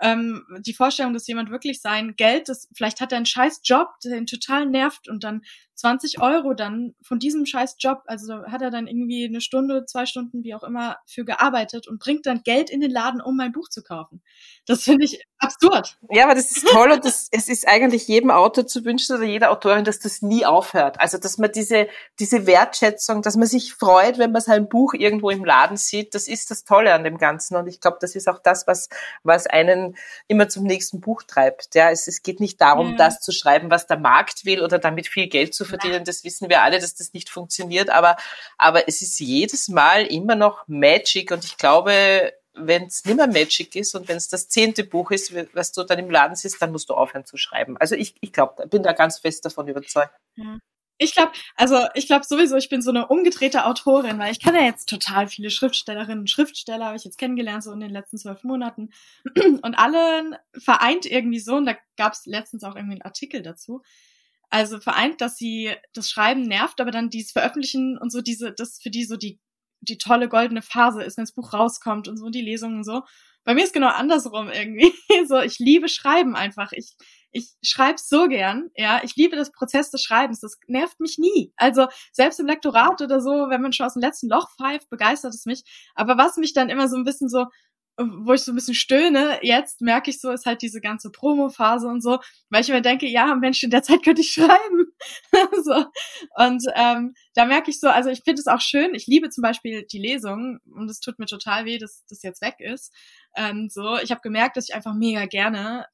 [0.00, 3.88] ähm, die Vorstellung, dass jemand wirklich sein Geld, das vielleicht hat er einen scheiß Job,
[4.04, 5.42] der ihn total nervt und dann
[5.76, 10.06] 20 Euro dann von diesem scheiß Job, also hat er dann irgendwie eine Stunde, zwei
[10.06, 13.52] Stunden, wie auch immer, für gearbeitet und bringt dann Geld in den Laden, um mein
[13.52, 14.22] Buch zu kaufen.
[14.66, 15.98] Das finde ich absurd.
[16.10, 19.24] Ja, aber das ist toll und das, es ist eigentlich jedem Autor zu wünschen oder
[19.24, 20.98] jeder Autorin, dass das nie aufhört.
[20.98, 25.28] Also, dass man diese, diese Wertschätzung, dass man sich freut, wenn man sein Buch irgendwo
[25.28, 27.54] im Laden sieht, das ist das Tolle an dem Ganzen.
[27.56, 28.88] Und ich glaube, das ist auch das, was,
[29.22, 31.74] was einen immer zum nächsten Buch treibt.
[31.74, 32.96] Ja, es, es geht nicht darum, ja.
[32.96, 36.04] das zu schreiben, was der Markt will oder damit viel Geld zu verdienen.
[36.04, 37.90] Das wissen wir alle, dass das nicht funktioniert.
[37.90, 38.16] Aber,
[38.58, 43.26] aber es ist jedes Mal immer noch Magic und ich glaube, wenn es nicht mehr
[43.26, 46.60] Magic ist und wenn es das zehnte Buch ist, was du dann im Laden siehst,
[46.60, 47.76] dann musst du aufhören zu schreiben.
[47.76, 50.14] Also ich, ich glaube, bin da ganz fest davon überzeugt.
[50.98, 54.54] Ich glaube, also ich glaube sowieso, ich bin so eine umgedrehte Autorin, weil ich kann
[54.54, 58.16] ja jetzt total viele Schriftstellerinnen und Schriftsteller, habe ich jetzt kennengelernt, so in den letzten
[58.16, 58.90] zwölf Monaten.
[59.62, 63.82] Und alle vereint irgendwie so, und da gab es letztens auch irgendwie einen Artikel dazu,
[64.50, 68.78] also vereint, dass sie das Schreiben nervt, aber dann dieses Veröffentlichen und so diese, das
[68.82, 69.40] für die so die,
[69.80, 72.84] die tolle goldene Phase ist, wenn das Buch rauskommt und so und die Lesungen und
[72.84, 73.02] so.
[73.44, 74.92] Bei mir ist genau andersrum irgendwie.
[75.28, 76.72] so, ich liebe Schreiben einfach.
[76.72, 76.96] Ich,
[77.30, 79.00] ich schreibe so gern, ja.
[79.04, 80.40] Ich liebe das Prozess des Schreibens.
[80.40, 81.52] Das nervt mich nie.
[81.56, 85.32] Also selbst im Lektorat oder so, wenn man schon aus dem letzten Loch pfeift, begeistert
[85.32, 85.62] es mich.
[85.94, 87.46] Aber was mich dann immer so ein bisschen so
[87.98, 91.88] wo ich so ein bisschen stöhne, jetzt merke ich so, ist halt diese ganze Promo-Phase
[91.88, 92.18] und so,
[92.50, 94.92] weil ich mir denke, ja, Mensch, in der Zeit könnte ich schreiben.
[95.64, 95.86] so.
[96.36, 99.42] Und ähm, da merke ich so, also ich finde es auch schön, ich liebe zum
[99.42, 102.92] Beispiel die Lesung und es tut mir total weh, dass das jetzt weg ist.
[103.34, 105.86] Ähm, so, ich habe gemerkt, dass ich einfach mega gerne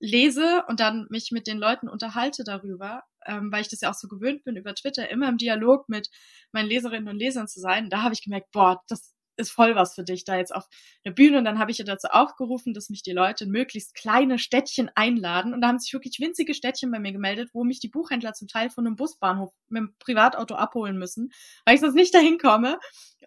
[0.00, 3.94] lese und dann mich mit den Leuten unterhalte darüber, ähm, weil ich das ja auch
[3.94, 6.08] so gewöhnt bin, über Twitter immer im Dialog mit
[6.52, 7.90] meinen Leserinnen und Lesern zu sein.
[7.90, 10.68] Da habe ich gemerkt, boah, das ist voll was für dich da jetzt auf
[11.04, 11.38] der Bühne.
[11.38, 14.90] Und dann habe ich ja dazu aufgerufen, dass mich die Leute in möglichst kleine Städtchen
[14.94, 15.54] einladen.
[15.54, 18.48] Und da haben sich wirklich winzige Städtchen bei mir gemeldet, wo mich die Buchhändler zum
[18.48, 21.32] Teil von einem Busbahnhof mit dem Privatauto abholen müssen,
[21.64, 22.78] weil ich sonst nicht dahin komme.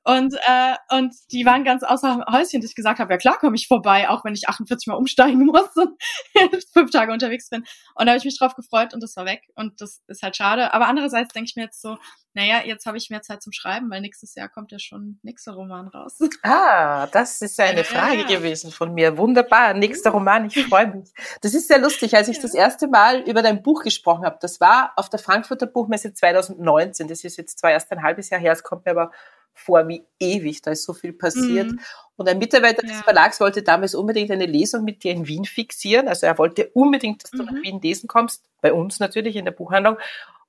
[0.05, 3.55] Und, äh, und die waren ganz außer Häuschen, dass ich gesagt habe, ja klar komme
[3.55, 5.97] ich vorbei, auch wenn ich 48 Mal umsteigen muss und
[6.73, 7.61] fünf Tage unterwegs bin.
[7.95, 9.43] Und da habe ich mich drauf gefreut und das war weg.
[9.55, 10.73] Und das ist halt schade.
[10.73, 11.97] Aber andererseits denke ich mir jetzt so,
[12.33, 15.53] naja, jetzt habe ich mehr Zeit zum Schreiben, weil nächstes Jahr kommt ja schon nächster
[15.53, 16.19] Roman raus.
[16.41, 18.27] Ah, das ist eine Frage ja.
[18.27, 19.17] gewesen von mir.
[19.17, 21.13] Wunderbar, nächster Roman, ich freue mich.
[21.41, 22.41] Das ist sehr lustig, als ich ja.
[22.41, 24.37] das erste Mal über dein Buch gesprochen habe.
[24.41, 27.07] Das war auf der Frankfurter Buchmesse 2019.
[27.07, 29.11] Das ist jetzt zwar erst ein halbes Jahr her, es kommt mir aber
[29.53, 31.67] vor wie ewig, da ist so viel passiert.
[31.67, 31.79] Mhm.
[32.15, 32.91] Und ein Mitarbeiter ja.
[32.91, 36.07] des Verlags wollte damals unbedingt eine Lesung mit dir in Wien fixieren.
[36.07, 37.45] Also er wollte unbedingt, dass du mhm.
[37.45, 39.97] nach Wien lesen kommst, bei uns natürlich in der Buchhandlung.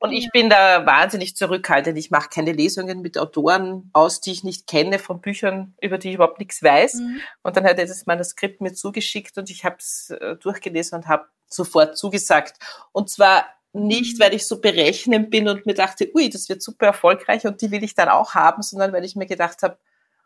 [0.04, 1.96] Und ich bin da wahnsinnig zurückhaltend.
[1.96, 6.10] Ich mache keine Lesungen mit Autoren aus, die ich nicht kenne, von Büchern, über die
[6.10, 6.96] ich überhaupt nichts weiß.
[6.96, 7.20] Mhm.
[7.42, 11.08] Und dann hat er das Manuskript mir zugeschickt und ich habe es äh, durchgelesen und
[11.08, 12.58] habe sofort zugesagt.
[12.92, 16.84] Und zwar nicht, weil ich so berechnend bin und mir dachte, ui, das wird super
[16.84, 19.78] erfolgreich und die will ich dann auch haben, sondern weil ich mir gedacht habe,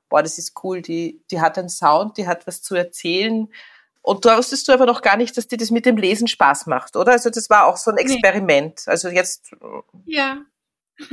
[0.09, 3.47] boah, das ist cool, die, die hat einen Sound, die hat was zu erzählen.
[4.09, 6.65] Und da wusstest du aber noch gar nicht, dass dir das mit dem Lesen Spaß
[6.65, 7.13] macht, oder?
[7.13, 8.85] Also das war auch so ein Experiment.
[8.87, 8.91] Nee.
[8.91, 9.55] Also jetzt.
[10.07, 10.47] Ja.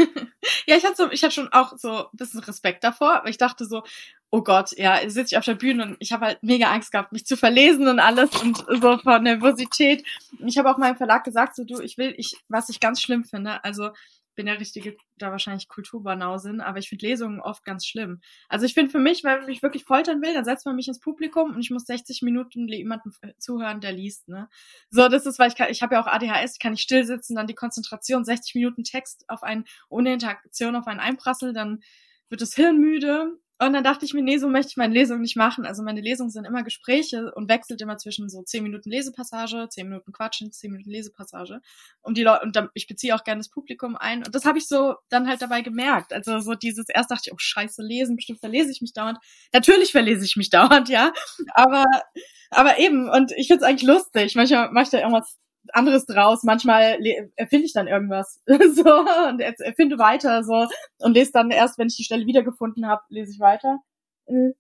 [0.65, 3.37] ja, ich hatte so, ich hatte schon auch so ein bisschen Respekt davor, aber ich
[3.37, 3.83] dachte so,
[4.31, 7.11] oh Gott, ja, sitze ich auf der Bühne und ich habe halt mega Angst gehabt,
[7.11, 10.05] mich zu verlesen und alles und so vor Nervosität.
[10.45, 13.25] Ich habe auch meinem Verlag gesagt, so du, ich will, ich, was ich ganz schlimm
[13.25, 13.89] finde, also
[14.35, 18.21] bin der richtige, da wahrscheinlich Kulturbanausin, aber ich finde Lesungen oft ganz schlimm.
[18.49, 20.87] Also ich finde für mich, wenn man mich wirklich foltern will, dann setzt man mich
[20.87, 24.49] ins Publikum und ich muss 60 Minuten jemandem zuhören, der liest, ne?
[24.89, 27.35] So, das ist, weil ich kann, ich habe ja auch ADHS, kann ich still sitzen,
[27.35, 31.81] dann die Konzentration, 60 Minuten Text auf einen, ohne Interaktion auf einen einprassel, dann
[32.29, 35.21] wird das Hirn müde und dann dachte ich mir, nee, so möchte ich meine Lesung
[35.21, 35.65] nicht machen.
[35.65, 39.87] Also meine Lesungen sind immer Gespräche und wechselt immer zwischen so zehn Minuten Lesepassage, zehn
[39.87, 41.61] Minuten Quatschen, zehn Minuten Lesepassage.
[42.01, 44.25] Und die Leute, und dann, ich beziehe auch gerne das Publikum ein.
[44.25, 46.11] Und das habe ich so dann halt dabei gemerkt.
[46.11, 49.19] Also so dieses, erst dachte ich, oh scheiße, lesen, bestimmt verlese ich mich dauernd.
[49.53, 51.13] Natürlich verlese ich mich dauernd, ja.
[51.53, 51.85] Aber,
[52.49, 54.35] aber eben, und ich finde es eigentlich lustig.
[54.35, 55.37] Manchmal mache ich da irgendwas
[55.73, 56.43] anderes draus.
[56.43, 56.99] Manchmal
[57.35, 60.67] erfinde ich dann irgendwas so und erfinde weiter so
[60.99, 63.79] und lese dann erst, wenn ich die Stelle wiedergefunden habe, lese ich weiter.
[64.27, 64.53] Mhm.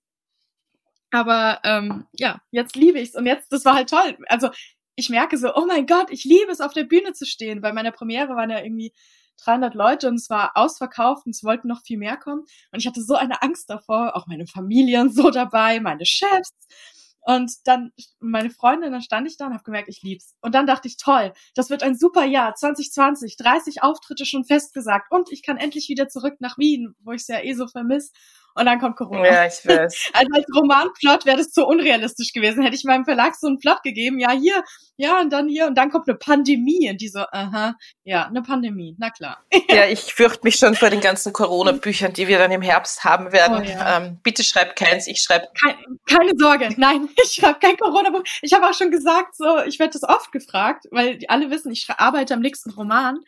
[1.11, 4.17] Aber ähm, ja, jetzt liebe ich's und jetzt, das war halt toll.
[4.27, 4.49] Also
[4.95, 7.61] ich merke so, oh mein Gott, ich liebe es, auf der Bühne zu stehen.
[7.61, 8.93] Bei meiner Premiere waren ja irgendwie
[9.43, 12.41] 300 Leute und es war ausverkauft und es wollten noch viel mehr kommen.
[12.71, 16.51] Und ich hatte so eine Angst davor, auch meine Familie und so dabei, meine Chefs.
[17.25, 20.35] Und dann meine Freundin, dann stand ich da und habe gemerkt, ich lieb's.
[20.41, 25.11] Und dann dachte ich, toll, das wird ein super Jahr, 2020, 30 Auftritte schon festgesagt
[25.11, 28.11] und ich kann endlich wieder zurück nach Wien, wo ich es ja eh so vermisse
[28.55, 29.25] und dann kommt Corona.
[29.25, 30.11] Ja, ich weiß.
[30.13, 32.63] Also als Romanplot wäre das zu unrealistisch gewesen.
[32.63, 34.63] Hätte ich meinem Verlag so einen Plot gegeben, ja, hier,
[34.95, 36.89] ja, und dann hier, und dann kommt eine Pandemie.
[36.89, 39.43] Und die so, aha, ja, eine Pandemie, na klar.
[39.69, 43.33] Ja, ich fürchte mich schon vor den ganzen Corona-Büchern, die wir dann im Herbst haben
[43.33, 43.57] werden.
[43.59, 43.97] Oh, ja.
[43.97, 45.47] ähm, bitte schreib keins, ich schreibe.
[45.59, 45.75] Kein,
[46.07, 48.23] keine Sorge, nein, ich schreibe kein Corona-Buch.
[48.41, 51.71] Ich habe auch schon gesagt, so, ich werde das oft gefragt, weil die alle wissen,
[51.71, 53.19] ich arbeite am nächsten Roman.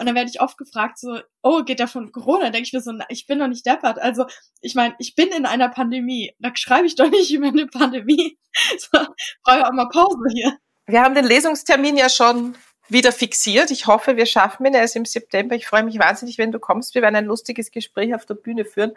[0.00, 2.48] Und dann werde ich oft gefragt, so, oh, geht der von Corona?
[2.48, 3.98] Denke ich mir so, ich bin doch nicht deppert.
[3.98, 4.24] Also,
[4.62, 6.32] ich meine, ich bin in einer Pandemie.
[6.38, 8.38] Da schreibe ich doch nicht über eine Pandemie.
[8.78, 8.98] So,
[9.44, 10.58] brauche auch mal Pause hier.
[10.86, 12.56] Wir haben den Lesungstermin ja schon
[12.90, 13.70] wieder fixiert.
[13.70, 14.74] Ich hoffe, wir schaffen ihn.
[14.74, 15.54] Er ist im September.
[15.54, 16.94] Ich freue mich wahnsinnig, wenn du kommst.
[16.94, 18.92] Wir werden ein lustiges Gespräch auf der Bühne führen.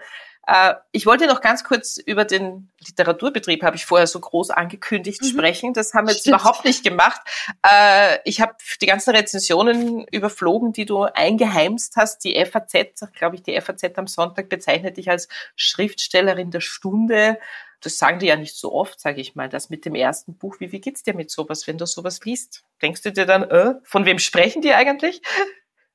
[0.47, 5.21] Äh, ich wollte noch ganz kurz über den Literaturbetrieb, habe ich vorher so groß angekündigt,
[5.21, 5.27] mhm.
[5.27, 5.73] sprechen.
[5.73, 6.41] Das haben wir jetzt Stimmt.
[6.41, 7.21] überhaupt nicht gemacht.
[7.65, 12.23] Äh, ich habe die ganzen Rezensionen überflogen, die du eingeheimst hast.
[12.25, 17.37] Die FAZ, glaube ich, die FAZ am Sonntag bezeichnet dich als Schriftstellerin der Stunde
[17.83, 20.59] das sagen die ja nicht so oft, sage ich mal, das mit dem ersten Buch.
[20.59, 22.63] Wie, wie geht's dir mit sowas, wenn du sowas liest?
[22.81, 25.21] Denkst du dir dann, äh, von wem sprechen die eigentlich?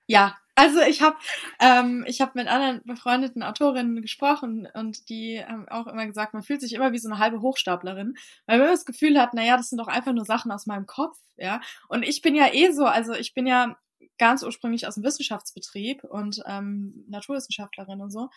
[0.06, 1.16] Ja, also ich habe
[1.60, 6.42] ähm, ich habe mit anderen befreundeten Autorinnen gesprochen und die haben auch immer gesagt, man
[6.42, 8.14] fühlt sich immer wie so eine halbe Hochstaplerin,
[8.46, 11.16] weil man das Gefühl hat, naja, das sind doch einfach nur Sachen aus meinem Kopf,
[11.36, 11.60] ja.
[11.88, 13.76] Und ich bin ja eh so, also ich bin ja
[14.18, 18.28] ganz ursprünglich aus dem Wissenschaftsbetrieb und ähm, Naturwissenschaftlerin und so.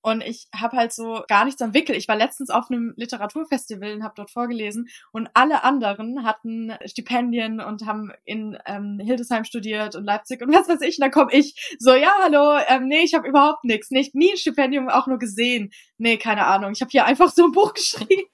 [0.00, 1.96] Und ich habe halt so gar nichts am Wickel.
[1.96, 7.60] Ich war letztens auf einem Literaturfestival und habe dort vorgelesen und alle anderen hatten Stipendien
[7.60, 10.98] und haben in ähm, Hildesheim studiert und Leipzig und was weiß ich.
[10.98, 13.90] Und dann komme ich so, ja, hallo, ähm, nee, ich habe überhaupt nichts.
[13.90, 15.70] Nicht nie ein Stipendium auch nur gesehen.
[15.96, 16.72] Nee, keine Ahnung.
[16.72, 18.28] Ich habe hier einfach so ein Buch geschrieben.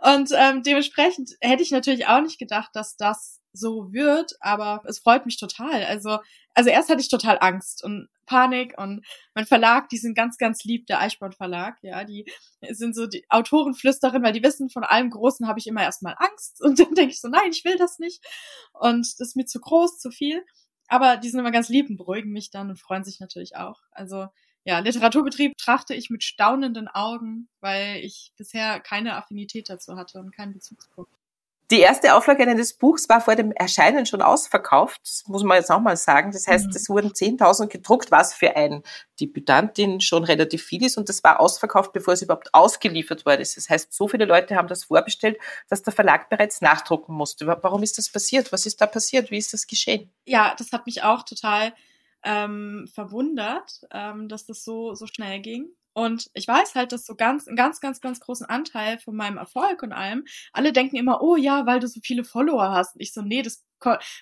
[0.00, 5.00] Und ähm, dementsprechend hätte ich natürlich auch nicht gedacht, dass das so wird, aber es
[5.00, 5.84] freut mich total.
[5.84, 6.18] Also,
[6.54, 10.64] also erst hatte ich total Angst und Panik und mein Verlag, die sind ganz, ganz
[10.64, 12.26] lieb, der Eichborn Verlag, ja, die
[12.70, 16.60] sind so die Autorenflüsterin, weil die wissen, von allem Großen habe ich immer erstmal Angst
[16.64, 18.24] und dann denke ich so, nein, ich will das nicht
[18.72, 20.44] und das ist mir zu groß, zu viel.
[20.88, 23.80] Aber die sind immer ganz lieb und beruhigen mich dann und freuen sich natürlich auch.
[23.92, 24.26] Also
[24.64, 30.32] ja, Literaturbetrieb trachte ich mit staunenden Augen, weil ich bisher keine Affinität dazu hatte und
[30.34, 31.19] keinen Bezugspunkt.
[31.70, 35.70] Die erste Auflage eines Buchs war vor dem Erscheinen schon ausverkauft, das muss man jetzt
[35.70, 36.32] auch mal sagen.
[36.32, 36.72] Das heißt, mhm.
[36.74, 38.82] es wurden 10.000 gedruckt, was für ein
[39.20, 43.56] Debütantin schon relativ viel ist und das war ausverkauft, bevor es überhaupt ausgeliefert worden ist.
[43.56, 47.46] Das heißt, so viele Leute haben das vorbestellt, dass der Verlag bereits nachdrucken musste.
[47.46, 48.50] Warum ist das passiert?
[48.50, 49.30] Was ist da passiert?
[49.30, 50.10] Wie ist das geschehen?
[50.24, 51.72] Ja, das hat mich auch total
[52.24, 55.68] ähm, verwundert, ähm, dass das so, so schnell ging.
[55.92, 59.38] Und ich weiß halt, dass so ganz, einen ganz, ganz, ganz großen Anteil von meinem
[59.38, 62.94] Erfolg und allem, alle denken immer, oh ja, weil du so viele Follower hast.
[62.94, 63.64] Und ich so, nee, das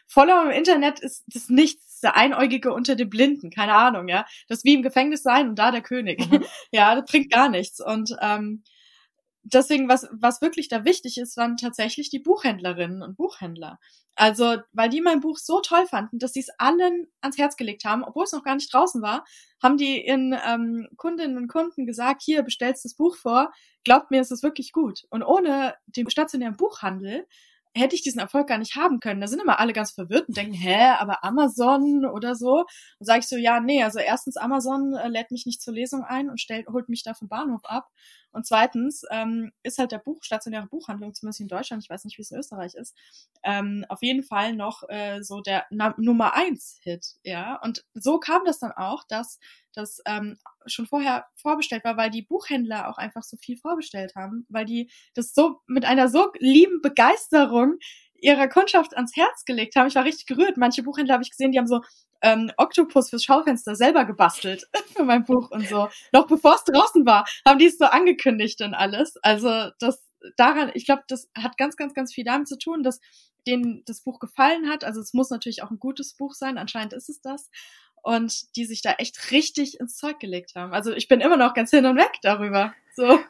[0.07, 4.25] Follower im Internet ist das nichts, der Einäugige unter den Blinden, keine Ahnung, ja.
[4.49, 6.21] Das ist wie im Gefängnis sein und da der König.
[6.31, 6.45] Mhm.
[6.71, 7.81] ja, das bringt gar nichts.
[7.81, 8.63] Und ähm,
[9.53, 13.79] deswegen, was, was wirklich da wichtig ist, waren tatsächlich die Buchhändlerinnen und Buchhändler.
[14.15, 17.85] Also, weil die mein Buch so toll fanden, dass sie es allen ans Herz gelegt
[17.85, 19.25] haben, obwohl es noch gar nicht draußen war,
[19.63, 23.53] haben die ihren ähm, Kundinnen und Kunden gesagt, hier, bestellst das Buch vor,
[23.85, 25.05] glaubt mir, es ist wirklich gut.
[25.11, 27.27] Und ohne den stationären Buchhandel
[27.75, 29.21] hätte ich diesen Erfolg gar nicht haben können.
[29.21, 32.65] Da sind immer alle ganz verwirrt und denken, hä, aber Amazon oder so.
[32.99, 36.03] Und sage ich so, ja, nee, also erstens, Amazon äh, lädt mich nicht zur Lesung
[36.05, 37.89] ein und stellt, holt mich da vom Bahnhof ab.
[38.39, 42.19] Und zweitens ähm, ist halt der Buch, stationäre Buchhandlung, zumindest in Deutschland, ich weiß nicht,
[42.19, 42.95] wie es in Österreich ist,
[43.43, 47.57] ähm, auf jeden Fall noch äh, so der Na Nummer eins Hit, ja.
[47.65, 49.41] Und so kam das dann auch, dass
[49.75, 54.47] das ähm, schon vorher vorbestellt war, weil die Buchhändler auch einfach so viel vorbestellt haben,
[54.49, 57.79] weil die das so mit einer so lieben Begeisterung
[58.21, 59.89] ihrer Kundschaft ans Herz gelegt haben.
[59.89, 60.57] Ich war richtig gerührt.
[60.59, 61.81] Manche Buchhändler habe ich gesehen, die haben so
[62.23, 65.89] ähm, Oktopus fürs Schaufenster selber gebastelt für mein Buch und so.
[66.13, 69.17] Noch bevor es draußen war, haben die es so angekündigt und alles.
[69.23, 70.03] Also das
[70.37, 73.01] daran, ich glaube, das hat ganz, ganz, ganz viel damit zu tun, dass
[73.47, 74.85] denen das Buch gefallen hat.
[74.85, 76.59] Also es muss natürlich auch ein gutes Buch sein.
[76.59, 77.51] Anscheinend ist es das
[78.03, 80.73] und die sich da echt richtig ins Zeug gelegt haben.
[80.73, 82.75] Also ich bin immer noch ganz hin und weg darüber.
[82.99, 83.21] So.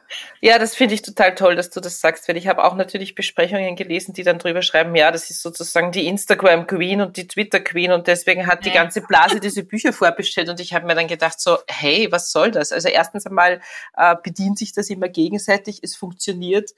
[0.41, 3.13] Ja, das finde ich total toll, dass du das sagst, weil ich habe auch natürlich
[3.13, 7.27] Besprechungen gelesen, die dann drüber schreiben, ja, das ist sozusagen die Instagram Queen und die
[7.27, 10.95] Twitter Queen und deswegen hat die ganze Blase diese Bücher vorbestellt und ich habe mir
[10.95, 12.71] dann gedacht so, hey, was soll das?
[12.71, 13.61] Also erstens einmal
[13.95, 16.71] äh, bedient sich das immer gegenseitig, es funktioniert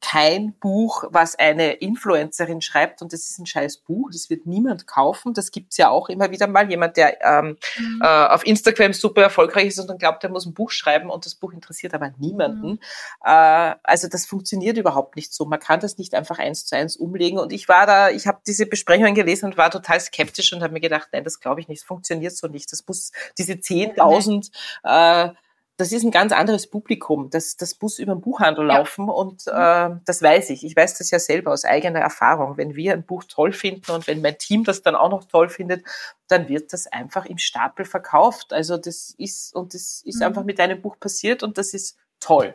[0.00, 4.86] kein Buch, was eine Influencerin schreibt und das ist ein scheiß Buch, das wird niemand
[4.86, 5.34] kaufen.
[5.34, 6.70] Das gibt's ja auch immer wieder mal.
[6.70, 8.00] Jemand, der ähm, mhm.
[8.02, 11.26] äh, auf Instagram super erfolgreich ist und dann glaubt, er muss ein Buch schreiben und
[11.26, 12.72] das Buch interessiert aber niemanden.
[12.72, 12.78] Mhm.
[13.24, 15.44] Äh, also das funktioniert überhaupt nicht so.
[15.44, 17.38] Man kann das nicht einfach eins zu eins umlegen.
[17.38, 20.72] Und ich war da, ich habe diese Besprechungen gelesen und war total skeptisch und habe
[20.72, 22.72] mir gedacht, nein, das glaube ich nicht, das funktioniert so nicht.
[22.72, 24.50] Das muss diese 10.000
[24.84, 25.34] äh,
[25.80, 27.30] das ist ein ganz anderes Publikum.
[27.30, 29.12] Das, das muss über den Buchhandel laufen ja.
[29.12, 30.64] und äh, das weiß ich.
[30.64, 32.58] Ich weiß das ja selber aus eigener Erfahrung.
[32.58, 35.48] Wenn wir ein Buch toll finden und wenn mein Team das dann auch noch toll
[35.48, 35.84] findet,
[36.28, 38.52] dann wird das einfach im Stapel verkauft.
[38.52, 40.26] Also das ist und das ist mhm.
[40.26, 42.54] einfach mit einem Buch passiert und das ist toll.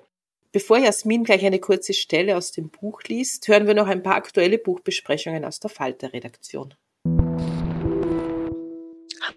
[0.51, 4.15] Bevor Jasmin gleich eine kurze Stelle aus dem Buch liest, hören wir noch ein paar
[4.15, 6.75] aktuelle Buchbesprechungen aus der Falter-Redaktion.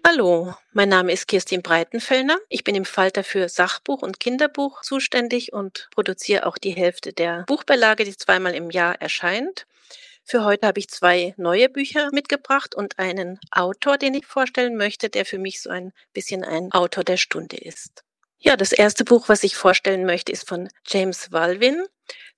[0.07, 2.37] Hallo, mein Name ist Kirstin Breitenfellner.
[2.49, 7.43] Ich bin im Falter für Sachbuch und Kinderbuch zuständig und produziere auch die Hälfte der
[7.47, 9.67] Buchbeilage, die zweimal im Jahr erscheint.
[10.23, 15.09] Für heute habe ich zwei neue Bücher mitgebracht und einen Autor, den ich vorstellen möchte,
[15.09, 18.03] der für mich so ein bisschen ein Autor der Stunde ist.
[18.37, 21.83] Ja, das erste Buch, was ich vorstellen möchte, ist von James Walvin.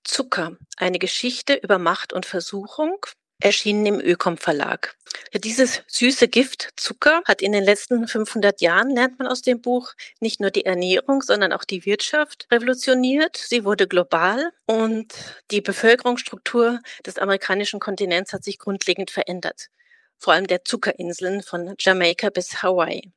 [0.03, 3.05] Zucker, eine Geschichte über Macht und Versuchung
[3.41, 4.95] erschienen im Ökom Verlag.
[5.33, 9.61] Ja, dieses süße Gift Zucker hat in den letzten 500 Jahren, lernt man aus dem
[9.61, 13.37] Buch, nicht nur die Ernährung, sondern auch die Wirtschaft revolutioniert.
[13.37, 15.13] Sie wurde global und
[15.51, 19.67] die Bevölkerungsstruktur des amerikanischen Kontinents hat sich grundlegend verändert.
[20.17, 23.11] Vor allem der Zuckerinseln von Jamaika bis Hawaii.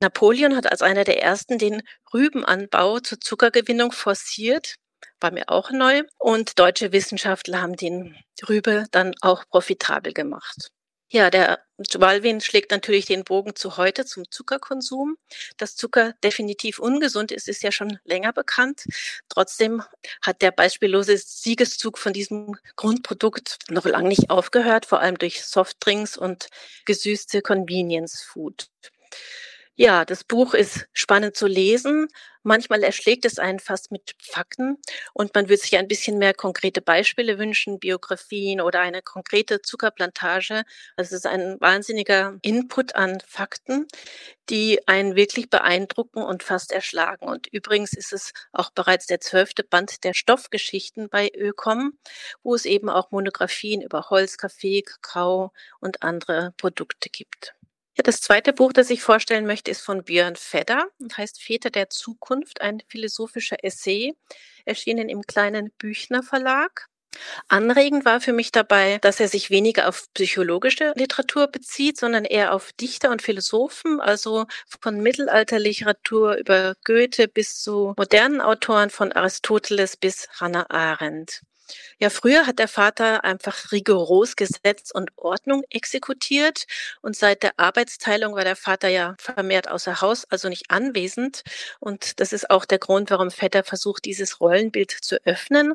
[0.00, 4.76] Napoleon hat als einer der ersten den Rübenanbau zur Zuckergewinnung forciert
[5.20, 6.02] war mir auch neu.
[6.18, 8.16] Und deutsche Wissenschaftler haben den
[8.48, 10.70] Rübe dann auch profitabel gemacht.
[11.10, 11.60] Ja, der
[11.94, 15.16] Walwin schlägt natürlich den Bogen zu heute, zum Zuckerkonsum.
[15.56, 18.84] Dass Zucker definitiv ungesund ist, ist ja schon länger bekannt.
[19.30, 19.82] Trotzdem
[20.20, 26.18] hat der beispiellose Siegeszug von diesem Grundprodukt noch lange nicht aufgehört, vor allem durch Softdrinks
[26.18, 26.48] und
[26.84, 28.68] gesüßte Convenience Food.
[29.80, 32.08] Ja, das Buch ist spannend zu lesen.
[32.42, 34.76] Manchmal erschlägt es einen fast mit Fakten
[35.14, 40.64] und man würde sich ein bisschen mehr konkrete Beispiele wünschen, Biografien oder eine konkrete Zuckerplantage.
[40.96, 43.86] Also es ist ein wahnsinniger Input an Fakten,
[44.50, 47.26] die einen wirklich beeindrucken und fast erschlagen.
[47.28, 51.98] Und übrigens ist es auch bereits der zwölfte Band der Stoffgeschichten bei Ökom,
[52.42, 57.54] wo es eben auch Monographien über Holz, Kaffee, Kakao und andere Produkte gibt.
[57.98, 61.68] Ja, das zweite Buch, das ich vorstellen möchte, ist von Björn Fedder und heißt Väter
[61.70, 64.14] der Zukunft, ein philosophischer Essay,
[64.64, 66.86] erschienen im kleinen Büchner Verlag.
[67.48, 72.54] Anregend war für mich dabei, dass er sich weniger auf psychologische Literatur bezieht, sondern eher
[72.54, 74.46] auf Dichter und Philosophen, also
[74.80, 81.42] von Mittelalterliteratur über Goethe bis zu modernen Autoren von Aristoteles bis Hannah Arendt.
[81.98, 86.66] Ja, früher hat der Vater einfach rigoros Gesetz und Ordnung exekutiert
[87.02, 91.42] und seit der Arbeitsteilung war der Vater ja vermehrt außer Haus, also nicht anwesend.
[91.80, 95.74] Und das ist auch der Grund, warum Vetter versucht, dieses Rollenbild zu öffnen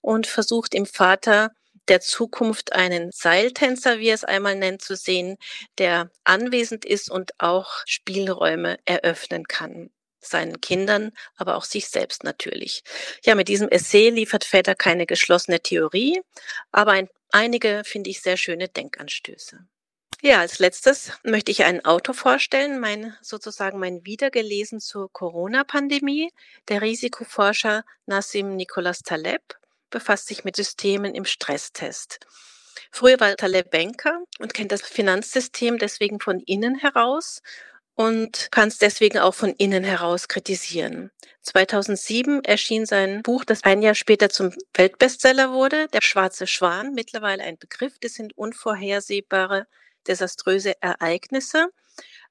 [0.00, 1.52] und versucht im Vater
[1.88, 5.36] der Zukunft einen Seiltänzer, wie er es einmal nennt, zu sehen,
[5.78, 9.90] der anwesend ist und auch Spielräume eröffnen kann
[10.22, 12.82] seinen Kindern, aber auch sich selbst natürlich.
[13.24, 16.20] Ja, mit diesem Essay liefert Väter keine geschlossene Theorie,
[16.70, 19.66] aber ein, einige, finde ich, sehr schöne Denkanstöße.
[20.24, 26.30] Ja, als letztes möchte ich einen Autor vorstellen, mein, sozusagen mein Wiedergelesen zur Corona-Pandemie.
[26.68, 29.42] Der Risikoforscher Nassim Nicholas Taleb
[29.90, 32.20] befasst sich mit Systemen im Stresstest.
[32.92, 37.42] Früher war Taleb Banker und kennt das Finanzsystem deswegen von innen heraus
[38.02, 41.10] und kann es deswegen auch von innen heraus kritisieren.
[41.42, 47.42] 2007 erschien sein Buch, das ein Jahr später zum Weltbestseller wurde, Der schwarze Schwan, mittlerweile
[47.42, 49.66] ein Begriff, das sind unvorhersehbare,
[50.06, 51.68] desaströse Ereignisse.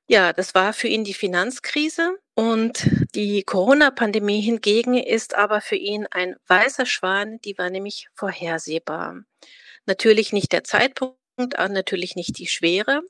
[0.08, 6.06] Ja, das war für ihn die Finanzkrise und die Corona-Pandemie hingegen ist aber für ihn
[6.12, 9.24] ein weißer Schwan, die war nämlich vorhersehbar.
[9.86, 13.02] Natürlich nicht der Zeitpunkt, natürlich nicht die Schwere,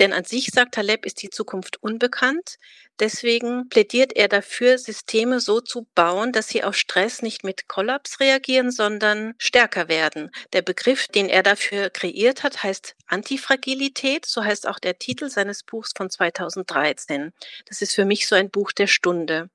[0.00, 2.56] denn an sich, sagt Taleb, ist die Zukunft unbekannt.
[2.98, 8.18] Deswegen plädiert er dafür, Systeme so zu bauen, dass sie auf Stress nicht mit Kollaps
[8.18, 10.30] reagieren, sondern stärker werden.
[10.52, 14.26] Der Begriff, den er dafür kreiert hat, heißt Antifragilität.
[14.26, 17.32] So heißt auch der Titel seines Buchs von 2013.
[17.66, 19.48] Das ist für mich so ein Buch der Stunde.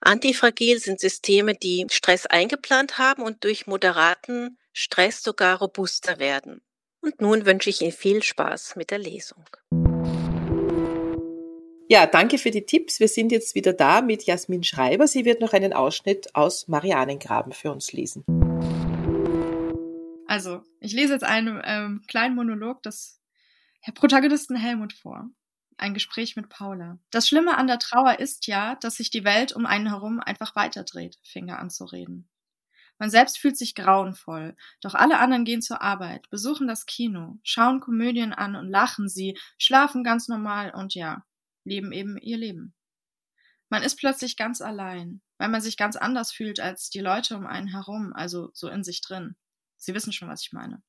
[0.00, 6.62] Antifragil sind Systeme, die Stress eingeplant haben und durch moderaten Stress sogar robuster werden.
[7.08, 9.42] Und nun wünsche ich Ihnen viel Spaß mit der Lesung.
[11.88, 13.00] Ja, danke für die Tipps.
[13.00, 15.08] Wir sind jetzt wieder da mit Jasmin Schreiber.
[15.08, 18.24] Sie wird noch einen Ausschnitt aus Marianengraben für uns lesen.
[20.26, 23.22] Also, ich lese jetzt einen ähm, kleinen Monolog des
[23.94, 25.30] Protagonisten Helmut vor.
[25.78, 26.98] Ein Gespräch mit Paula.
[27.10, 30.54] Das Schlimme an der Trauer ist ja, dass sich die Welt um einen herum einfach
[30.54, 32.28] weiterdreht, fing er an zu reden.
[32.98, 37.80] Man selbst fühlt sich grauenvoll, doch alle anderen gehen zur Arbeit, besuchen das Kino, schauen
[37.80, 41.24] Komödien an und lachen sie, schlafen ganz normal und ja,
[41.64, 42.74] leben eben ihr Leben.
[43.68, 47.46] Man ist plötzlich ganz allein, weil man sich ganz anders fühlt als die Leute um
[47.46, 49.36] einen herum, also so in sich drin.
[49.76, 50.82] Sie wissen schon, was ich meine.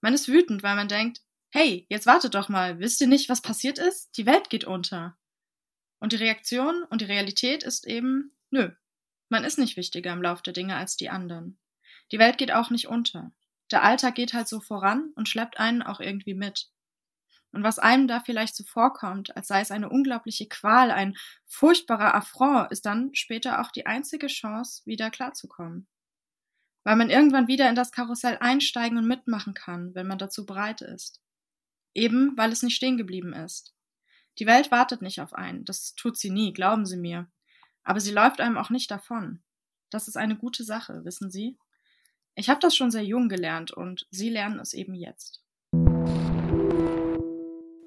[0.00, 3.42] Man ist wütend, weil man denkt, hey, jetzt wartet doch mal, wisst ihr nicht, was
[3.42, 4.16] passiert ist?
[4.16, 5.18] Die Welt geht unter.
[5.98, 8.70] Und die Reaktion und die Realität ist eben, nö,
[9.32, 11.58] man ist nicht wichtiger im Lauf der Dinge als die anderen.
[12.12, 13.32] Die Welt geht auch nicht unter.
[13.70, 16.68] Der Alltag geht halt so voran und schleppt einen auch irgendwie mit.
[17.50, 21.16] Und was einem da vielleicht so vorkommt, als sei es eine unglaubliche Qual, ein
[21.46, 25.88] furchtbarer Affront, ist dann später auch die einzige Chance, wieder klarzukommen.
[26.84, 30.82] Weil man irgendwann wieder in das Karussell einsteigen und mitmachen kann, wenn man dazu bereit
[30.82, 31.22] ist.
[31.94, 33.74] Eben weil es nicht stehen geblieben ist.
[34.38, 37.30] Die Welt wartet nicht auf einen, das tut sie nie, glauben Sie mir.
[37.84, 39.42] Aber sie läuft einem auch nicht davon.
[39.90, 41.58] Das ist eine gute Sache, wissen Sie?
[42.34, 45.42] Ich habe das schon sehr jung gelernt und Sie lernen es eben jetzt.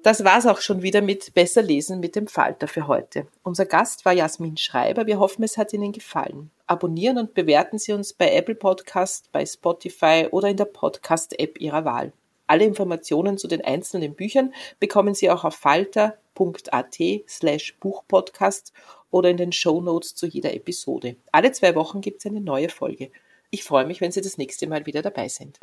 [0.04, 3.26] Das war's auch schon wieder mit Besser lesen mit dem Falter für heute.
[3.42, 5.06] Unser Gast war Jasmin Schreiber.
[5.06, 6.52] Wir hoffen, es hat Ihnen gefallen.
[6.68, 11.84] Abonnieren und bewerten Sie uns bei Apple Podcast, bei Spotify oder in der Podcast-App Ihrer
[11.84, 12.12] Wahl.
[12.46, 18.72] Alle Informationen zu den einzelnen Büchern bekommen Sie auch auf falter.at slash Buchpodcast
[19.10, 21.16] oder in den Show Notes zu jeder Episode.
[21.32, 23.10] Alle zwei Wochen gibt es eine neue Folge.
[23.50, 25.58] Ich freue mich, wenn Sie das nächste Mal wieder dabei sind.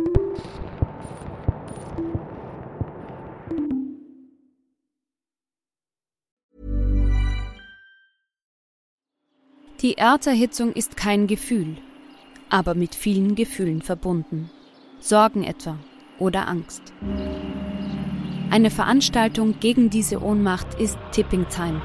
[9.81, 11.77] Die Erderhitzung ist kein Gefühl,
[12.49, 14.49] aber mit vielen Gefühlen verbunden.
[15.01, 15.77] Sorgen etwa
[16.19, 16.93] oder Angst.
[18.49, 21.81] Eine Veranstaltung gegen diese Ohnmacht ist Tipping Time